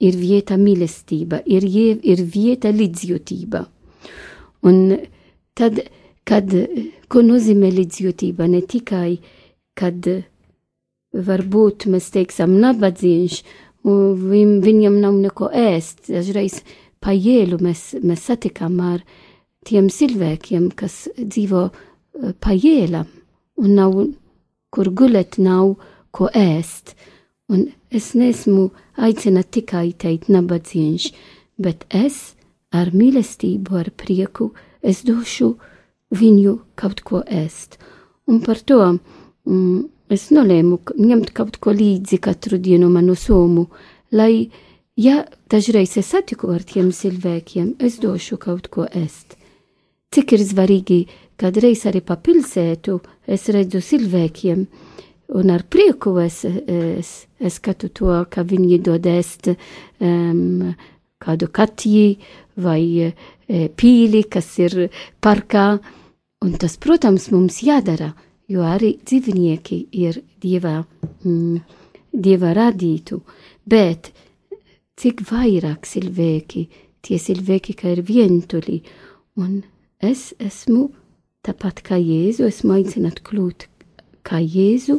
ir 0.00 0.16
vieta 0.18 0.56
mīlestība, 0.58 1.42
ir, 1.46 1.66
ir 1.66 2.24
vieta 2.24 2.72
līdzjūtība. 2.74 3.64
Un 4.64 4.80
tad 5.54 5.82
kad, 6.28 6.54
ko 7.08 7.24
nozīmē 7.24 7.70
līdzjūtība 7.74 8.48
ne 8.50 8.62
tikai, 8.68 9.18
kad 9.78 10.08
varbūt 11.14 11.86
mēs 11.92 12.10
teiksim 12.14 12.56
nabadzīgs, 12.62 13.42
un 13.84 14.16
viņam 14.64 14.98
nav 15.02 15.18
neko 15.20 15.50
ēst, 15.52 16.08
dažreiz 16.08 16.62
pa 17.04 17.12
ielu 17.12 17.58
mēs, 17.62 17.92
mēs 18.00 18.28
satikām 18.30 18.78
ar 18.80 19.02
tiem 19.68 19.90
cilvēkiem, 19.92 20.70
kas 20.76 21.04
dzīvo 21.18 21.66
eh, 21.68 22.32
pa 22.40 22.54
ielam, 22.56 23.08
un 23.60 23.74
nav 23.76 23.98
kur 24.74 24.90
gulēt, 24.90 25.38
nav 25.38 25.76
ko 26.14 26.30
ēst. 26.34 26.94
Un 27.52 27.68
es 27.92 28.14
nesmu 28.16 28.70
aicināt 28.96 29.52
tikai 29.52 29.92
teikt 29.92 30.30
nabadzīgs, 30.32 31.12
bet 31.60 31.84
es 31.92 32.34
ar 32.74 32.90
mīlestību, 32.96 33.76
ar 33.78 33.92
prieku, 33.94 34.50
es 34.82 35.04
došu 35.06 35.52
viņu 36.14 36.58
kaut 36.78 37.02
ko 37.06 37.22
ēst. 37.26 37.78
Un 38.30 38.40
par 38.44 38.60
to 38.64 38.80
mm, 38.86 39.80
es 40.14 40.30
nolēmu 40.34 40.80
ņemt 40.96 41.32
kaut 41.36 41.58
ko 41.60 41.74
līdzi 41.74 42.20
katru 42.22 42.58
dienu 42.58 42.90
manu 42.92 43.16
somu, 43.18 43.68
lai, 44.12 44.50
ja 44.96 45.24
dažreiz 45.50 45.96
es 46.00 46.12
satiku 46.14 46.52
ar 46.54 46.64
tiem 46.64 46.92
cilvēkiem, 46.94 47.74
es 47.78 47.98
došu 48.02 48.38
kaut 48.40 48.70
ko 48.72 48.86
ēst. 48.88 49.36
Cik 50.14 50.36
ir 50.36 50.44
svarīgi, 50.46 51.00
kad 51.36 51.56
reiz 51.58 51.82
arī 51.90 52.04
pa 52.06 52.16
pilsētu 52.16 53.00
es 53.26 53.48
redzu 53.50 53.82
cilvēkiem, 53.82 54.66
un 55.34 55.50
ar 55.50 55.64
prieku 55.66 56.14
es, 56.22 56.44
es, 56.44 57.14
es 57.40 57.58
skatu 57.58 57.90
to, 57.90 58.12
ka 58.30 58.44
viņi 58.46 58.78
dod 58.84 59.08
ēst 59.10 59.50
um, 59.50 60.74
kādu 61.24 61.48
katī 61.48 62.20
vai 62.60 62.82
e, 63.08 63.12
pīli, 63.74 64.24
kas 64.30 64.52
ir 64.62 64.76
parkā, 65.24 65.78
Un 66.44 66.52
tas, 66.60 66.74
protams, 66.76 67.30
mums 67.32 67.62
jādara, 67.64 68.10
jo 68.52 68.64
arī 68.68 68.98
dzīvnieki 69.00 69.78
ir 69.96 70.18
dieva, 70.42 70.82
mm, 71.24 71.60
dieva 72.12 72.50
radītu, 72.52 73.22
bet 73.64 74.10
cik 75.00 75.22
vairāk 75.30 75.86
cilvēki, 75.88 76.66
tie 77.00 77.16
cilvēki, 77.16 77.74
ka 77.80 77.94
ir 77.94 78.02
vientuļi, 78.04 78.76
un 79.40 79.62
es 80.04 80.34
esmu 80.36 80.90
tāpat 81.44 81.80
kā 81.86 81.96
Jēzu, 81.96 82.44
esmu 82.50 82.76
aicināt 82.76 83.22
kļūt 83.24 83.64
kā 84.28 84.42
Jēzu, 84.42 84.98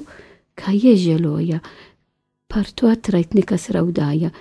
kā 0.57 0.73
iežēloja, 0.73 1.59
par 2.49 2.71
to 2.73 2.89
atraitni, 2.89 3.43
kas 3.45 3.69
raudāja. 3.75 4.31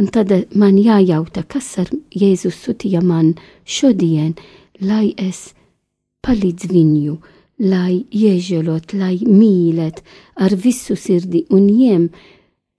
Un 0.00 0.08
tad 0.08 0.32
man 0.56 0.80
jājautā, 0.80 1.44
kas 1.44 1.68
ar 1.84 1.92
Jēzu 2.08 2.54
sūtīja 2.56 3.04
man 3.04 3.34
šodien, 3.68 4.32
lai 4.80 5.12
es 5.20 5.52
palīdz 6.24 6.68
viņu, 6.72 7.16
lai 7.64 8.02
iežēlot, 8.10 8.94
lai 8.98 9.16
mīlēt 9.22 10.02
ar 10.40 10.56
visu 10.58 10.96
sirdi 10.98 11.44
un 11.54 11.68
ņem 11.68 12.08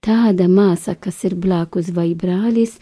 tāda 0.04 0.48
māsa, 0.50 0.94
kas 0.98 1.22
ir 1.26 1.36
blakus 1.38 1.90
vai 1.94 2.12
brālis, 2.18 2.76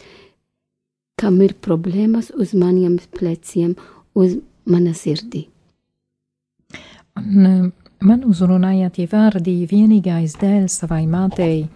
kam 1.20 1.40
ir 1.44 1.54
problēmas 1.62 2.32
uz 2.34 2.54
maniem 2.58 2.98
pleciem, 3.14 3.76
uz 4.14 4.38
mana 4.66 4.94
sirdi. 4.96 5.46
Un, 7.16 7.46
eh, 7.46 7.70
man 8.00 8.24
uzrunāja 8.26 8.90
tie 8.92 9.06
vārdi 9.06 9.62
vienīgais 9.70 10.34
dēls 10.40 10.80
savai 10.82 11.04
mātei, 11.06 11.68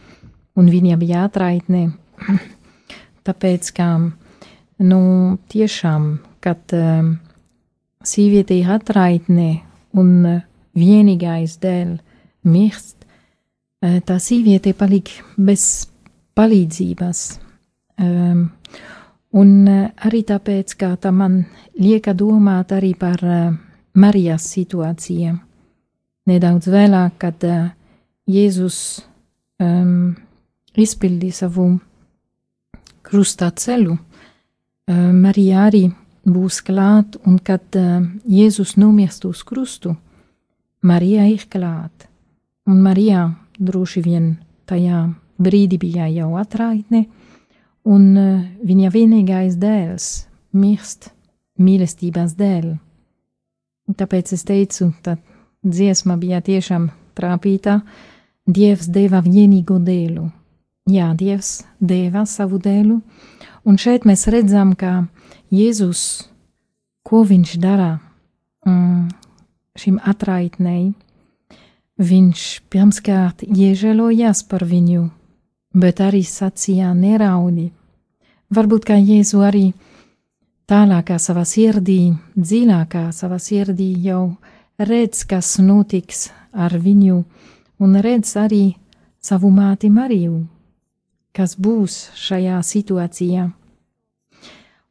un 0.58 0.66
viņam 0.66 1.04
jātraitne, 1.06 1.84
tāpēc, 3.26 3.70
ka, 3.76 3.88
nu, 4.82 5.00
tiešām, 5.52 6.10
kad 6.42 6.74
um, 6.74 7.14
sieviete 8.08 8.56
ir 8.58 8.70
atraitne 8.78 9.50
un 9.98 10.40
vienīgais 10.78 11.58
dēļ 11.62 11.94
mirst, 12.48 13.06
tā 13.78 14.18
sieviete 14.22 14.72
paliek 14.74 15.10
bez 15.36 15.64
palīdzības. 16.38 17.22
Um, 17.98 18.44
un 19.34 19.50
arī 19.68 20.22
tāpēc, 20.26 20.74
kā 20.78 20.92
tā 21.02 21.10
man 21.14 21.40
lieka 21.78 22.14
domāt 22.14 22.72
arī 22.76 22.92
par 22.98 23.22
uh, 23.26 23.56
Marijas 23.98 24.46
situāciju. 24.54 25.34
Nedaudz 26.28 26.70
vēlāk, 26.70 27.16
kad 27.18 27.46
uh, 27.48 27.70
Jēzus 28.28 28.78
um, 29.62 30.14
izpildīja 30.78 31.42
savu 31.42 31.70
krustā 33.08 33.50
ceļu, 33.50 33.96
uh, 33.96 35.08
Marija 35.16 35.66
arī 35.66 35.88
būs 36.26 36.60
klāt, 36.64 37.18
un 37.26 37.38
kad 37.38 37.64
uh, 37.78 38.02
Jēzus 38.24 38.76
nomirst 38.80 39.24
uz 39.28 39.42
krustu, 39.46 39.96
Marija 40.82 41.26
ir 41.28 41.46
klāt, 41.50 42.08
un 42.66 42.82
Marija 42.82 43.28
droši 43.58 44.02
vien 44.04 44.36
tajā 44.68 45.08
brīdī 45.38 45.78
bija 45.78 46.08
jau 46.10 46.34
atraitne, 46.40 47.06
un 47.84 48.10
uh, 48.16 48.42
viņa 48.64 48.92
vienīgais 48.94 49.58
dēls 49.60 50.28
mirst 50.52 51.10
mīlestības 51.58 52.36
dēļ. 52.38 52.70
Tāpēc 53.98 54.32
es 54.36 54.44
teicu, 54.44 54.92
ka 55.02 55.16
dziesma 55.64 56.18
bija 56.20 56.42
tiešām 56.44 56.90
trāpīta. 57.18 57.80
Dievs 58.48 58.88
deva 58.92 59.20
vienīgo 59.24 59.78
dēlu. 59.84 60.28
Jā, 60.88 61.10
Dievs 61.16 61.66
deva 61.80 62.24
savu 62.24 62.56
dēlu, 62.64 63.02
un 63.68 63.76
šeit 63.76 64.06
mēs 64.08 64.24
redzam, 64.32 64.72
ka 64.72 65.04
Jēzus, 65.48 66.28
ko 67.08 67.22
viņš 67.24 67.54
dara 67.62 67.94
mm, 68.68 69.08
šim 69.80 69.96
atraitnei, 70.04 70.92
viņš 71.96 72.42
pirmkārt 72.68 73.46
iežēlojās 73.48 74.42
par 74.50 74.66
viņu, 74.68 75.06
bet 75.72 76.02
arī 76.04 76.20
sacīja 76.20 76.92
neraudi. 76.92 77.70
Varbūt 78.52 78.88
kā 78.90 78.98
Jēzu 79.00 79.40
arī 79.44 79.70
tālākā 80.68 81.16
savā 81.16 81.46
sirdī, 81.48 82.12
dziļākā 82.36 83.08
savā 83.16 83.40
sirdī 83.40 83.88
jau 84.04 84.36
redz, 84.78 85.24
kas 85.24 85.56
notiks 85.64 86.28
ar 86.52 86.76
viņu, 86.76 87.22
un 87.80 88.00
redz 88.04 88.36
arī 88.36 88.76
savu 89.20 89.48
māti 89.48 89.88
Mariju, 89.88 90.42
kas 91.32 91.56
būs 91.56 92.10
šajā 92.20 92.60
situācijā. 92.60 93.48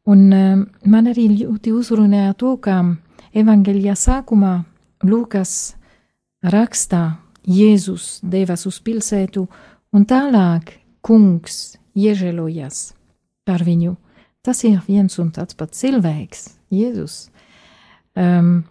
Un 0.07 0.23
uh, 0.31 0.63
man 0.87 1.11
arī 1.11 1.27
ļoti 1.35 1.73
uzrunāja 1.75 2.33
to, 2.39 2.55
ka 2.63 2.79
evangeļa 3.35 3.95
sākumā 3.99 4.55
Lūkas 5.05 5.53
rakstā 6.41 7.19
Jēzus 7.47 8.19
devas 8.23 8.65
uz 8.67 8.79
pilsētu, 8.83 9.45
un 9.93 10.07
tālāk 10.09 10.73
kungs 11.05 11.77
iežēlojas 11.95 12.91
par 13.47 13.63
viņu 13.63 13.95
Tas 14.47 14.63
ir 14.63 14.77
viens 14.87 15.11
un 15.19 15.27
tāds 15.35 15.57
pats 15.59 15.81
cilvēks, 15.81 16.45
Jēzus. 16.71 17.15
Um, 18.15 18.61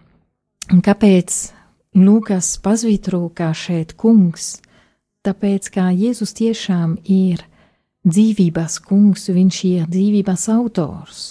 kāpēc 0.72 1.34
Lūkas 2.00 2.54
pazvītro 2.64 3.20
kā 3.36 3.50
šeit 3.52 3.92
kungs? 4.00 4.54
Tāpēc, 5.28 5.68
kā 5.74 5.90
Jēzus 5.92 6.32
tiešām 6.38 6.94
ir 7.04 7.44
dzīvības 8.06 8.78
kungs, 8.86 9.26
viņš 9.32 9.58
ir 9.66 9.90
dzīvības 9.90 10.46
autors. 10.54 11.24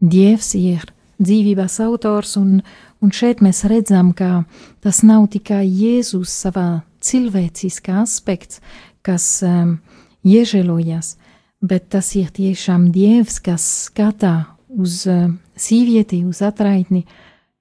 Dievs 0.00 0.54
ir 0.56 0.86
dzīvības 1.20 1.80
autors, 1.84 2.36
un, 2.40 2.60
un 3.02 3.12
šeit 3.12 3.42
mēs 3.44 3.64
redzam, 3.68 4.14
ka 4.16 4.44
tas 4.84 5.02
nav 5.04 5.26
tikai 5.34 5.66
Jēzus 5.66 6.32
savā 6.46 6.82
cilvēciskā 7.04 8.00
aspekts, 8.04 8.60
kas 9.04 9.40
um, 9.44 9.78
iežēlojas, 10.24 11.16
bet 11.60 11.90
tas 11.92 12.14
ir 12.16 12.30
tiešām 12.32 12.88
dievs, 12.94 13.40
kas 13.44 13.66
skatā 13.88 14.34
uz 14.70 15.02
uh, 15.10 15.28
sīvieti, 15.56 16.22
uz 16.28 16.40
atraitni, 16.44 17.04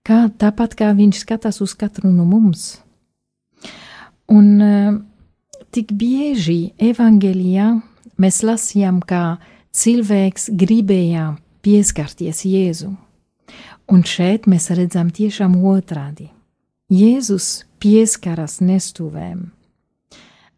kā, 0.07 0.27
tāpat 0.29 0.77
kā 0.79 0.93
viņš 0.95 1.23
skatās 1.25 1.59
uz 1.63 1.75
katru 1.75 2.11
no 2.13 2.27
mums. 2.27 2.77
Un 4.29 4.49
uh, 4.61 4.97
tik 5.75 5.91
bieži 5.97 6.71
evangelijā 6.79 7.73
mēs 8.21 8.41
lasījām, 8.45 9.01
kā 9.01 9.39
cilvēks 9.75 10.49
gribēja 10.59 11.35
pieskarties 11.65 12.43
Jēzu. 12.45 12.91
Un 13.89 14.03
šeit 14.05 14.45
mēs 14.45 14.69
redzam 14.77 15.09
tiešām 15.09 15.55
otrādi. 15.65 16.29
Jēzus 16.93 17.63
pieskaras 17.81 18.59
nestuvēm 18.61 19.47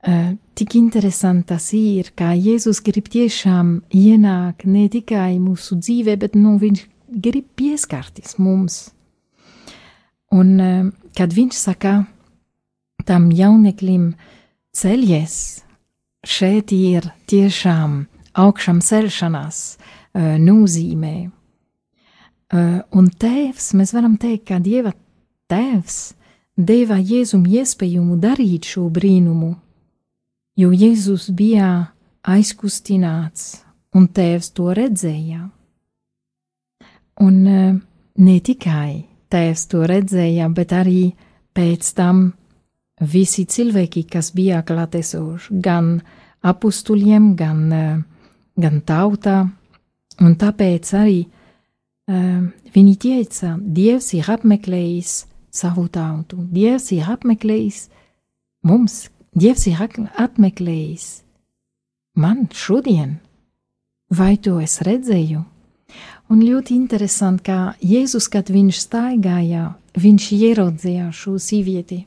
Uh, 0.07 0.33
tik 0.57 0.73
interesanti 0.75 1.51
tas 1.51 1.67
ir, 1.77 2.07
kā 2.17 2.31
Jēzus 2.33 2.79
grib 2.81 3.05
tiešām 3.13 3.83
ienākt 3.93 4.63
ne 4.65 4.87
tikai 4.89 5.35
mūsu 5.37 5.75
dzīvē, 5.77 6.15
bet 6.17 6.33
nu, 6.33 6.55
viņš 6.57 6.79
grib 7.21 7.45
pieskarties 7.53 8.39
mums. 8.41 8.79
Un 10.33 10.49
uh, 10.57 10.87
kad 11.13 11.35
viņš 11.37 11.53
saka 11.53 11.93
tam 13.05 13.29
jauneklim 13.29 14.15
ceļies, 14.73 15.35
šeit 16.27 16.71
ir 16.75 17.09
tiešām 17.31 18.05
augšām 18.41 18.81
celšanās 18.81 19.61
uh, 19.77 20.37
nozīmē. 20.41 21.15
Uh, 22.51 22.81
un 22.91 23.07
tēvs, 23.09 23.71
mēs 23.79 23.95
varam 23.95 24.17
teikt, 24.19 24.49
ka 24.51 24.59
Dieva 24.59 24.93
tēvs 25.51 26.13
deva 26.57 26.99
Jēzum 26.99 27.45
iespējumu 27.47 28.19
darīt 28.21 28.67
šo 28.73 28.89
brīnumu 28.91 29.55
jo 30.61 30.71
Jēzus 30.71 31.29
bija 31.35 31.91
aizkustināts, 32.27 33.61
un 33.95 34.07
tēvs 34.07 34.51
to 34.55 34.71
redzēja. 34.77 35.47
Un 37.21 37.39
e, 37.47 37.63
ne 38.21 38.37
tikai 38.39 39.07
tēvs 39.31 39.65
to 39.71 39.85
redzēja, 39.89 40.49
bet 40.53 40.73
arī 40.75 41.11
pēc 41.55 41.91
tam 41.97 42.31
visi 43.01 43.45
cilvēki, 43.49 44.05
kas 44.11 44.31
bija 44.35 44.61
klātesoši, 44.65 45.57
gan 45.63 45.99
apustuļiem, 46.45 47.33
gan, 47.37 47.61
e, 47.73 47.83
gan 48.61 48.81
tautā, 48.85 49.43
un 50.21 50.35
tāpēc 50.37 50.89
arī 50.97 51.21
uh, 51.25 52.43
viņi 52.75 52.93
teica, 53.01 53.55
Dievs 53.57 54.11
ir 54.13 54.27
apmeklējis 54.29 55.13
savu 55.49 55.87
tautu, 55.89 56.43
Dievs 56.51 56.91
ir 56.93 57.09
apmeklējis 57.09 57.87
mums, 58.67 59.07
Dievs 59.33 59.65
ir 59.71 59.81
atmeklējis 59.81 61.07
man 62.13 62.47
šodien, 62.53 63.17
vai 64.09 64.35
to 64.37 64.59
es 64.59 64.81
redzēju? 64.85 65.45
Un 66.31 66.43
ļoti 66.43 66.75
interesanti, 66.77 67.43
kā 67.49 67.73
Jēzus, 67.83 68.29
kad 68.31 68.47
viņš 68.51 68.77
staigāja, 68.85 69.73
viņš 69.99 70.27
ieraudzījā 70.37 71.09
šo 71.11 71.35
sievieti. 71.41 72.05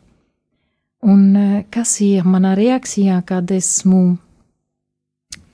Un 1.04 1.36
eh, 1.36 1.64
kas 1.70 1.98
ir 2.00 2.24
mana 2.24 2.54
reakcija, 2.56 3.20
kad 3.28 3.50
esmu 3.52 4.16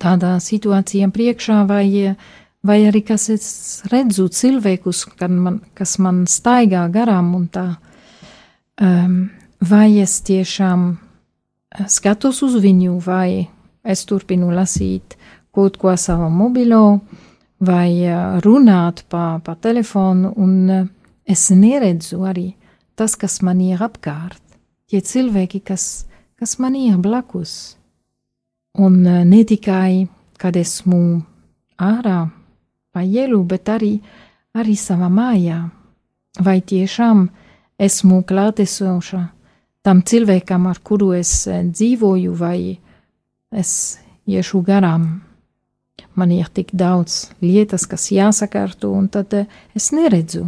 tādā 0.00 0.36
situācijā 0.40 1.10
priekšā, 1.12 1.64
vai, 1.68 2.14
vai 2.62 2.78
arī 2.88 3.02
kas 3.04 3.28
es 3.34 3.48
redzu 3.90 4.28
cilvēkus, 4.32 5.04
man, 5.28 5.60
kas 5.74 5.98
man 5.98 6.24
staigā 6.30 6.86
garām 6.92 7.34
un 7.36 7.48
tā, 7.52 7.66
um, 8.80 9.16
vai 9.60 9.98
es 10.00 10.20
tiešām 10.24 10.94
skatos 11.86 12.42
uz 12.46 12.56
viņu, 12.62 12.96
vai 13.04 13.48
es 13.84 14.04
turpinu 14.08 14.50
lasīt 14.54 15.18
kaut 15.54 15.76
ko 15.80 15.92
savā 15.98 16.30
mobilo, 16.32 17.00
vai 17.60 18.06
runāt 18.44 19.04
pa, 19.10 19.40
pa 19.44 19.54
telefonu, 19.60 20.32
un 20.36 20.88
es 21.28 21.50
neredzu 21.52 22.22
arī 22.24 22.52
tas, 22.96 23.16
kas 23.16 23.40
man 23.44 23.60
ir 23.60 23.82
apkārt, 23.82 24.40
tie 24.90 25.00
cilvēki, 25.00 25.62
kas, 25.64 26.06
kas 26.38 26.58
man 26.58 26.76
ir 26.78 26.98
blakus. 26.98 27.76
Un 28.78 29.02
ne 29.02 29.40
tikai, 29.46 30.06
kad 30.38 30.56
esmu 30.56 31.20
ārā 31.80 32.28
pa 32.94 33.02
ielu, 33.02 33.40
bet 33.46 33.70
arī, 33.70 33.96
arī 34.54 34.76
savā 34.78 35.10
mājā, 35.10 35.62
vai 36.42 36.60
tiešām 36.60 37.28
esmu 37.80 38.22
klātesoša 38.26 39.22
tam 39.82 40.02
cilvēkam, 40.04 40.68
ar 40.68 40.80
kuru 40.84 41.14
es 41.16 41.32
eh, 41.48 41.64
dzīvoju, 41.64 42.34
vai 42.36 42.78
es 43.50 43.98
iešu 44.28 44.62
garām. 44.66 45.08
Man 46.16 46.32
ir 46.34 46.48
tik 46.52 46.72
daudz 46.76 47.30
lietas, 47.40 47.86
kas 47.88 48.10
jāsakārto, 48.12 48.92
un 48.92 49.08
tad 49.08 49.34
eh, 49.36 49.48
es 49.74 49.90
neredzu. 49.96 50.46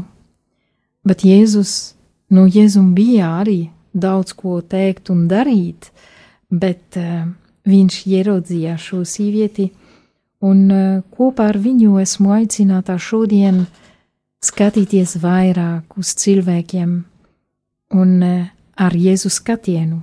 Bet 1.07 1.25
Jēzus, 1.27 1.95
no 2.31 2.47
Jēzum 2.47 2.93
bija 2.95 3.33
arī 3.41 3.73
daudz 3.93 4.35
ko 4.37 4.61
teikt 4.61 5.11
un 5.13 5.27
darīt, 5.31 5.91
bet 6.51 6.99
uh, 7.01 7.29
viņš 7.69 8.01
ieraudzīja 8.09 8.77
šo 8.81 9.03
sievieti, 9.09 9.71
un 10.43 10.67
uh, 10.71 10.99
kopā 11.15 11.53
ar 11.53 11.61
viņu 11.63 12.01
esmu 12.03 12.35
aicināta 12.41 12.99
šodien 12.99 13.65
skatīties 14.43 15.17
vairāk 15.23 15.97
uz 16.01 16.13
cilvēkiem 16.19 17.03
un 17.93 18.23
eh, 18.25 18.49
ar 18.77 18.97
Jēzu 18.97 19.31
skatienu. 19.33 20.01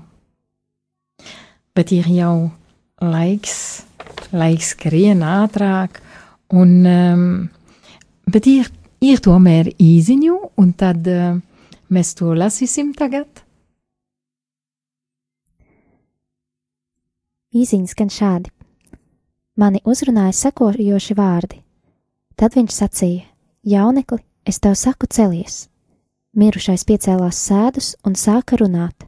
Bet 1.75 1.91
ir 1.95 2.07
jau 2.11 2.49
laiks, 3.01 3.83
laiks 4.35 4.73
skrien 4.75 5.23
ātrāk, 5.25 6.01
un, 6.53 6.71
um, 6.85 7.27
bet 8.29 8.47
ir, 8.49 8.69
ir 9.01 9.21
tomēr 9.23 9.71
īziņu, 9.79 10.39
un 10.59 10.73
tad 10.77 11.07
uh, 11.09 11.37
mēs 11.93 12.15
to 12.19 12.33
lasīsim 12.35 12.91
tagad. 12.97 13.45
Īziņas 17.49 17.95
gan 17.97 18.11
šādi. 18.13 18.51
Mani 19.57 19.79
uzrunāja 19.81 20.35
sekojoši 20.37 21.15
vārdi. 21.17 21.63
Tad 22.37 22.53
viņš 22.53 22.75
sacīja: 22.75 23.25
Jaunekli, 23.65 24.21
es 24.45 24.61
tev 24.61 24.75
saku, 24.77 25.09
celies! 25.09 25.65
Mirušais 26.37 26.85
piecēlās 26.85 27.39
sēdus 27.41 27.95
un 28.05 28.13
sāka 28.13 28.59
runāt, 28.61 29.07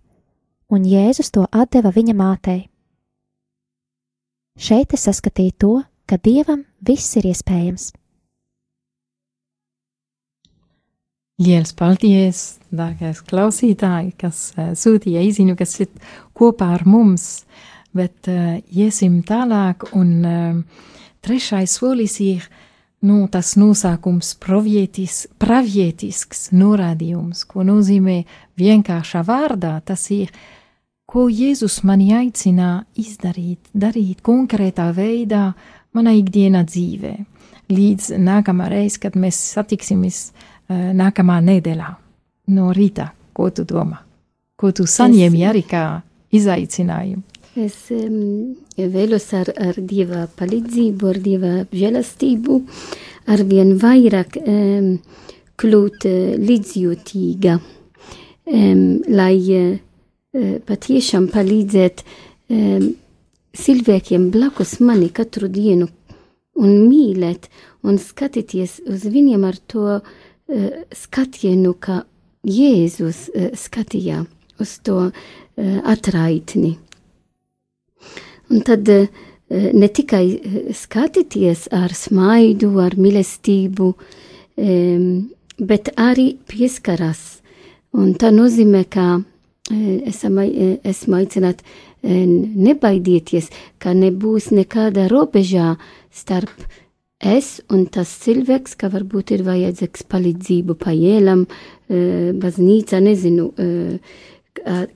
un 0.73 0.88
Jēzus 0.89 1.30
to 1.30 1.45
deva 1.69 1.91
viņa 1.93 2.15
mātei. 2.17 2.65
Šeit 4.58 4.93
es 4.97 5.06
saskatīju 5.06 5.54
to, 5.58 5.73
ka 6.10 6.17
dievam 6.17 6.65
viss 6.82 7.15
ir 7.21 7.30
iespējams. 7.30 7.91
Liels 11.41 11.73
paldies, 11.77 12.58
dārgais 12.73 13.21
klausītāji, 13.21 14.15
kas 14.17 14.51
uh, 14.58 14.73
sūtīja 14.73 15.21
īziņu, 15.30 15.56
kas 15.58 15.80
ir 15.80 15.89
kopā 16.34 16.73
ar 16.75 16.86
mums, 16.86 17.45
bet 17.97 18.30
uh, 18.32 18.58
iesim 18.71 19.21
tālāk, 19.27 19.89
un 19.97 20.12
uh, 20.25 20.84
trešais 21.23 21.77
solis 21.80 22.19
ir 22.23 22.47
nu, 23.01 23.25
tas 23.32 23.56
nosākums 23.58 24.36
pravietis, 24.41 25.25
pravietisks 25.41 26.49
norādījums, 26.54 27.43
ko 27.49 27.65
nozīmē 27.65 28.21
vienkāršā 28.62 29.23
vārdā, 29.27 29.80
tas 29.86 30.06
ir, 30.13 30.32
ko 31.10 31.27
Jēzus 31.27 31.82
mani 31.88 32.12
aicina 32.15 32.86
izdarīt, 32.99 33.71
darīt 33.73 34.21
konkrētā 34.23 34.91
veidā 34.95 35.49
manā 35.97 36.13
ikdienā 36.19 36.63
dzīvē, 36.67 37.15
līdz 37.71 38.13
nākamā 38.21 38.69
reiz, 38.71 38.99
kad 39.01 39.17
mēs 39.19 39.39
satiksimies 39.58 40.30
uh, 40.30 40.93
nākamā 40.95 41.41
nedēļā 41.49 41.89
no 42.56 42.71
rīta. 42.75 43.12
Ko 43.32 43.47
tu 43.56 43.63
domā? 43.63 44.01
Ko 44.60 44.73
tu 44.75 44.84
saņēmi 44.84 45.45
arī 45.47 45.62
kā 45.65 45.86
izaicinājumu? 46.36 47.31
Es 47.60 47.90
um, 47.92 48.56
vēlos 48.80 49.26
ar, 49.36 49.50
ar 49.60 49.76
Dieva 49.76 50.24
palīdzību, 50.40 51.08
ar 51.10 51.18
Dieva 51.20 51.50
žēlastību, 51.76 52.60
ar 53.28 53.42
vien 53.44 53.74
vairāk 53.76 54.38
um, 54.40 54.94
kļūt 55.60 56.06
uh, 56.08 56.14
līdzjūtīga, 56.40 57.58
um, 57.60 58.86
lai 59.12 59.36
uh, 59.58 59.74
patiešām 60.64 61.28
palīdzēt 61.34 62.06
um, 62.08 62.86
cilvēkiem 63.60 64.30
blakus 64.32 64.78
mani 64.80 65.10
katru 65.12 65.50
dienu 65.52 65.90
un 66.56 66.78
mīlēt 66.86 67.50
un 67.84 68.00
skatīties 68.00 68.78
uz 68.88 69.04
viņiem 69.12 69.44
ar 69.44 69.58
to 69.68 69.98
uh, 69.98 70.06
skatienu, 70.96 71.76
kā 71.76 72.06
Jēzus 72.48 73.28
uh, 73.36 73.52
skatījā 73.60 74.24
uz 74.64 74.78
to 74.88 75.02
uh, 75.10 75.12
atraitni. 75.84 76.78
Un 78.52 78.60
tad 78.68 78.90
eh, 78.90 79.08
ne 79.50 79.88
tikai 79.88 80.26
eh, 80.36 80.56
skatīties 80.76 81.70
ar 81.76 81.94
smaidu, 81.96 82.74
ar 82.84 82.98
mīlestību, 83.00 83.94
bet 85.62 85.88
arī 85.98 86.26
pieskaras. 86.52 87.22
Un 87.96 88.12
tā 88.20 88.30
nozīmē, 88.36 88.84
ka 88.92 89.06
eh, 89.72 90.04
esam, 90.12 90.42
esmu 90.44 91.22
aicināti 91.22 91.80
nebaidieties, 92.02 93.48
ka 93.80 93.94
nebūs 93.96 94.50
nekāda 94.52 95.08
robežā 95.12 95.76
starp 96.12 96.66
es 97.22 97.60
un 97.70 97.86
tas 97.94 98.10
cilvēks, 98.24 98.74
ka 98.76 98.90
varbūt 98.92 99.36
ir 99.36 99.46
vajadzīgs 99.46 100.08
palīdzību 100.10 100.76
pa 100.82 100.96
ielam, 100.98 101.46
baznīca, 102.42 102.98
nezinu, 103.06 103.52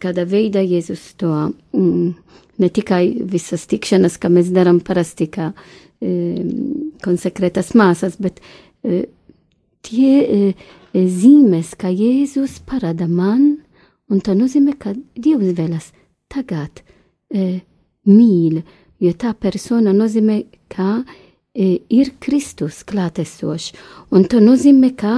kādā 0.01 0.25
veidā 0.25 0.63
Jēzus 0.65 1.11
to 1.21 1.29
mm, 1.77 2.15
ne 2.61 2.69
tikai 2.69 3.03
visas 3.31 3.65
tikšanas, 3.71 4.17
kā 4.21 4.31
mēs 4.31 4.51
darām 4.55 4.79
parasti 4.83 5.27
kā 5.31 5.51
e, 6.01 6.13
konsekrētas 7.03 7.73
māsas, 7.77 8.17
bet 8.21 8.41
e, 8.83 9.05
tie 9.85 10.13
e, 10.23 10.39
zīmes, 10.95 11.75
ka 11.79 11.91
Jēzus 11.91 12.61
parāda 12.67 13.07
man, 13.11 13.57
un 14.11 14.23
tā 14.23 14.35
nozīmē, 14.37 14.77
ka 14.79 14.95
Dievs 15.15 15.55
vēlas 15.57 15.91
tagad 16.31 16.81
e, 17.29 17.61
mīl, 18.07 18.61
jo 19.01 19.13
tā 19.19 19.33
persona 19.37 19.93
nozīmē, 19.95 20.43
ka 20.71 21.01
e, 21.01 21.79
ir 21.89 22.13
Kristus 22.23 22.83
klātesošs, 22.87 23.73
un 24.15 24.27
tā 24.29 24.41
nozīmē, 24.43 24.93
ka 24.97 25.15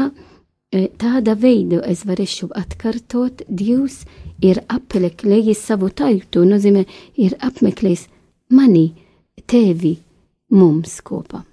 tāda 0.71 1.35
veidu 1.39 1.79
es 1.85 2.03
varēšu 2.07 2.49
atkārtot 2.55 3.43
Dievs 3.47 4.01
ir 4.43 4.59
apmeklējis 4.67 5.61
savu 5.69 5.89
tautu, 5.89 6.43
nozīmē, 6.45 6.83
ir 7.15 7.37
apmeklējis 7.39 8.07
mani, 8.51 8.91
tevi, 9.47 9.97
mums 10.51 10.99
kopā. 11.01 11.43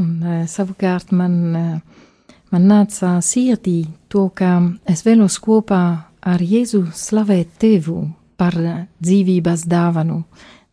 Un, 0.00 0.22
uh, 0.22 0.44
savukārt 0.48 1.12
man, 1.12 1.34
uh, 1.54 2.06
man 2.54 2.68
nāca 2.70 3.18
sirdī 3.22 3.84
to, 4.08 4.28
ka 4.34 4.60
es 4.88 5.04
vēlos 5.06 5.38
kopā 5.42 5.82
ar 6.22 6.42
Jēzu 6.42 6.86
slavēt 6.94 7.58
tevu 7.58 8.06
par 8.38 8.54
dzīvības 9.02 9.66
dāvanu, 9.70 10.22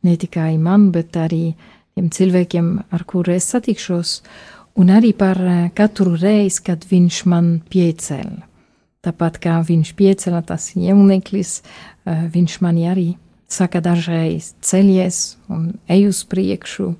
ne 0.05 0.15
tikai 0.17 0.55
man, 0.61 0.89
bet 0.93 1.17
arī 1.17 1.51
tiem 1.93 2.09
cilvēkiem, 2.13 2.69
ar 2.93 3.03
kuriem 3.09 3.37
es 3.41 3.49
satikšos, 3.51 4.13
un 4.79 4.93
arī 4.95 5.11
par 5.17 5.39
katru 5.75 6.15
reizi, 6.15 6.63
kad 6.63 6.85
viņš 6.87 7.25
man 7.27 7.57
piecēla. 7.69 8.49
Tāpat 8.99 9.37
kā 9.39 9.59
viņš 9.63 9.93
piecēla 9.95 10.41
tas 10.43 10.73
jauneklis, 10.75 11.61
eh, 12.05 12.27
viņš 12.33 12.61
man 12.61 12.75
arī 12.75 13.15
saka 13.47 13.79
dažreiz 13.81 14.53
ceļies 14.61 15.37
un 15.49 15.79
ej 15.87 16.09
uz 16.09 16.23
priekšu. 16.23 16.95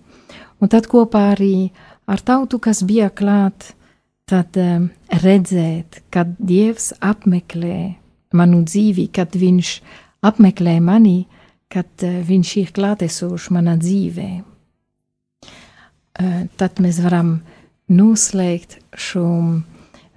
Un 0.61 0.67
tad 0.67 0.87
kopā 0.87 1.35
arī 1.35 1.71
ar 2.07 2.19
tautu, 2.19 2.59
kas 2.59 2.81
bija 2.83 3.09
klāt, 3.09 3.73
tad 4.25 4.57
um, 4.57 4.89
redzēt, 5.09 6.01
kad 6.09 6.35
Dievs 6.39 6.93
apmeklē 7.01 7.95
manu 8.33 8.63
dzīvi, 8.63 9.07
kad 9.13 9.33
viņš 9.33 9.81
apmeklē 10.21 10.79
mani, 10.81 11.27
kad 11.69 11.89
uh, 12.03 12.19
viņš 12.25 12.55
ir 12.57 12.73
klātesošs 12.75 13.49
manā 13.55 13.77
dzīvē. 13.79 14.29
Uh, 16.19 16.47
tad 16.57 16.81
mēs 16.83 16.99
varam 17.01 17.39
noslēgt 17.89 18.79
šo, 18.93 19.25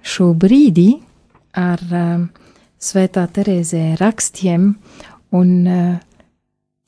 šo 0.01 0.31
brīdi, 0.37 1.01
ar 1.57 1.81
uh, 1.89 2.25
Svētā 2.83 3.23
Terēzē 3.31 3.93
rakstiem 3.99 4.73
un 5.33 5.51
uh, 5.67 5.99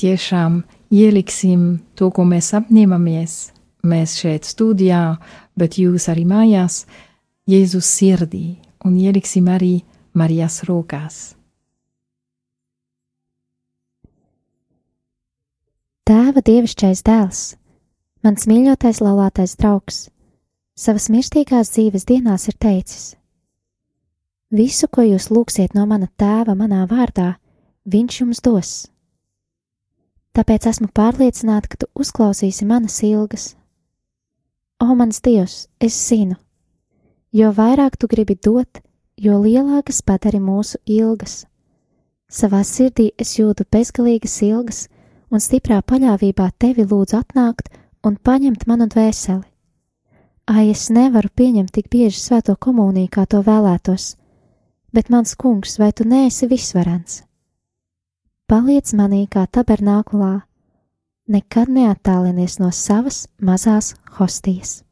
tiešām 0.02 0.64
ieliksim 0.92 1.80
to, 1.96 2.10
ko 2.12 2.26
mēs 2.28 2.52
apņemamies, 2.58 3.36
mēs 3.88 4.18
šeit 4.20 4.48
studijā, 4.48 5.18
bet 5.56 5.80
jūs 5.80 6.10
arī 6.12 6.26
mājās, 6.28 6.86
Jēzus 7.46 7.86
sirdī 7.86 8.56
un 8.86 8.98
ieliksim 8.98 9.46
arī 9.54 9.84
Marijas 10.18 10.64
rokās. 10.66 11.36
Tēva 16.06 16.42
dievišķais 16.46 17.02
dēls, 17.06 17.44
mans 18.26 18.46
mīļotais 18.50 19.02
laulātais 19.02 19.56
draugs, 19.58 20.08
savas 20.76 21.10
mirstīgās 21.10 21.72
dzīves 21.76 22.06
dienās 22.06 22.50
ir 22.52 22.60
teicis– 22.60 23.14
Visu, 24.56 24.88
ko 24.88 25.02
jūs 25.02 25.32
lūgsiet 25.34 25.74
no 25.74 25.88
mana 25.90 26.06
tēva 26.22 26.54
manā 26.56 26.84
vārdā, 26.86 27.40
viņš 27.90 28.20
jums 28.22 28.42
dos. 28.46 28.70
Tāpēc 30.38 30.68
esmu 30.70 30.88
pārliecināta, 30.94 31.68
ka 31.72 31.80
tu 31.82 31.88
uzklausīsi 31.98 32.68
manas 32.70 33.00
ilgas. 33.04 33.56
O, 34.80 34.94
mans 34.94 35.20
Dievs, 35.26 35.68
es 35.80 35.98
zinu, 35.98 36.38
jo 37.34 37.50
vairāk 37.58 37.98
tu 37.98 38.08
gribi 38.12 38.38
dot, 38.38 38.84
jo 39.18 39.40
lielākas 39.42 40.04
padari 40.06 40.40
mūsu 40.40 40.78
ilgas. 40.86 41.48
Savā 42.30 42.62
sirdī 42.64 43.10
es 43.18 43.34
jūtu 43.40 43.66
bezgalīgas 43.72 44.38
ilgas, 44.46 44.86
un 45.32 45.42
stiprā 45.42 45.82
paļāvībā 45.82 46.52
tevi 46.60 46.86
lūdzu 46.86 47.18
atnākt 47.18 47.74
un 48.06 48.16
paņemt 48.16 48.68
manu 48.70 48.88
dvēseli. 48.88 49.44
Ai, 50.46 50.70
es 50.70 50.90
nevaru 50.94 51.30
pieņemt 51.34 51.72
tik 51.74 51.90
bieži 51.90 52.20
svēto 52.22 52.54
komuniju, 52.56 53.10
kā 53.10 53.26
to 53.26 53.42
vēlētos 53.46 54.14
bet 54.96 55.12
mans 55.12 55.36
kungs, 55.36 55.76
vai 55.80 55.92
tu 55.92 56.08
neesi 56.08 56.48
visvarens? 56.48 57.24
Paliec 58.48 58.94
manī 58.96 59.26
kā 59.32 59.44
tabernākulā, 59.50 60.46
nekad 61.28 61.72
neattālinies 61.74 62.60
no 62.62 62.72
savas 62.72 63.26
mazās 63.42 63.96
hostijas. 64.20 64.84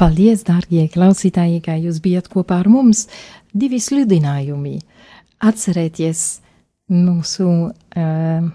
Paldies, 0.00 0.42
dārgie 0.42 0.88
klausītāji, 0.90 1.60
ka 1.62 1.76
jūs 1.78 2.00
bijat 2.02 2.26
kopā 2.32 2.58
ar 2.64 2.68
mums. 2.72 3.04
Divi 3.54 3.78
sludinājumi. 3.78 4.80
Atcerieties, 5.46 6.24
mūsu 6.90 7.46
uh, 7.68 8.48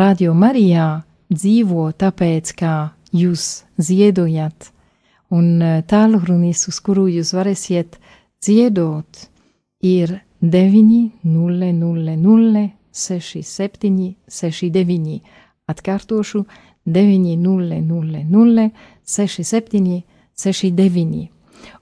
radio 0.00 0.34
Marijā 0.34 0.88
dzīvo 1.30 1.92
tāpēc, 2.00 2.50
ka 2.58 2.72
jūs 3.12 3.64
ziedojat, 3.78 4.72
un 5.30 5.62
uh, 5.62 5.82
tālrunis, 5.86 6.66
uz 6.68 6.80
kuru 6.84 7.08
jūs 7.10 7.34
varēsiet 7.36 7.98
ziedot, 8.42 9.28
ir 9.80 10.20
900 10.40 12.70
67 12.92 14.14
69. 14.28 15.20
Atkārtošu 15.70 16.44
900 16.86 18.70
67 19.04 20.02
69. 20.34 21.28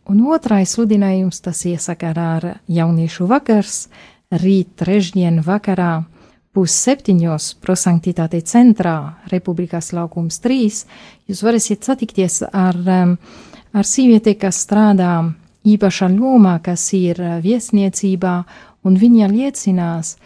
Un 0.08 0.20
otrais 0.26 0.72
sludinājums 0.74 1.40
tas 1.44 1.64
iesakarā 1.68 2.28
ar 2.38 2.46
jauniešu 2.66 3.28
vakars, 3.30 3.88
rīt 4.32 4.74
trešdien 4.80 5.42
vakarā 5.44 6.04
pusseptiņos 6.58 7.52
prosanktitāte 7.62 8.40
centrā 8.42 8.96
Republikas 9.30 9.92
laukums 9.94 10.40
3. 10.42 10.80
Jūs 11.30 11.42
varēsiet 11.46 11.86
satikties 11.86 12.40
ar, 12.50 12.78
ar 13.70 13.86
sievieti, 13.86 14.34
kas 14.34 14.58
strādā 14.64 15.12
īpašā 15.62 16.08
lomā, 16.16 16.56
kas 16.64 16.88
ir 16.98 17.20
viesniecībā, 17.44 18.34
un 18.82 18.98
viņa 18.98 19.28
liecinās, 19.30 20.16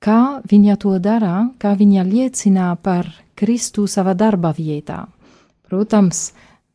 kā 0.00 0.40
viņa 0.48 0.78
to 0.80 0.94
dara, 1.04 1.50
kā 1.60 1.74
viņa 1.76 2.06
liecinā 2.08 2.70
par 2.80 3.12
Kristu 3.36 3.84
savā 3.90 4.16
darba 4.16 4.54
vietā. 4.56 5.02
Protams, 5.68 6.30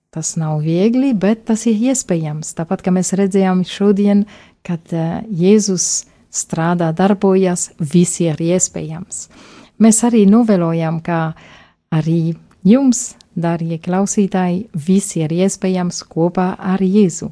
Tas 0.09 0.31
nav 0.41 0.63
viegli, 0.65 1.11
bet 1.13 1.43
tas 1.45 1.67
ir 1.69 1.77
iespējams. 1.91 2.55
Tāpat 2.57 2.81
kā 2.81 2.89
mēs 2.89 3.11
redzējām 3.13 3.59
šodien, 3.61 4.23
kad 4.65 4.81
uh, 4.89 5.19
Jēzus 5.29 6.07
strādā, 6.31 6.91
darbojas, 6.95 7.69
viss 7.79 8.21
ir 8.23 8.39
iespējams. 8.41 9.27
Mēs 9.79 10.03
arī 10.07 10.25
novēlojam, 10.29 10.99
ka 11.01 11.33
arī 11.95 12.35
jums, 12.67 13.15
darbie 13.35 13.79
klausītāji, 13.79 14.67
viss 14.73 15.15
ir 15.19 15.33
iespējams 15.33 16.03
kopā 16.11 16.53
ar 16.59 16.83
Jēzu. 16.83 17.31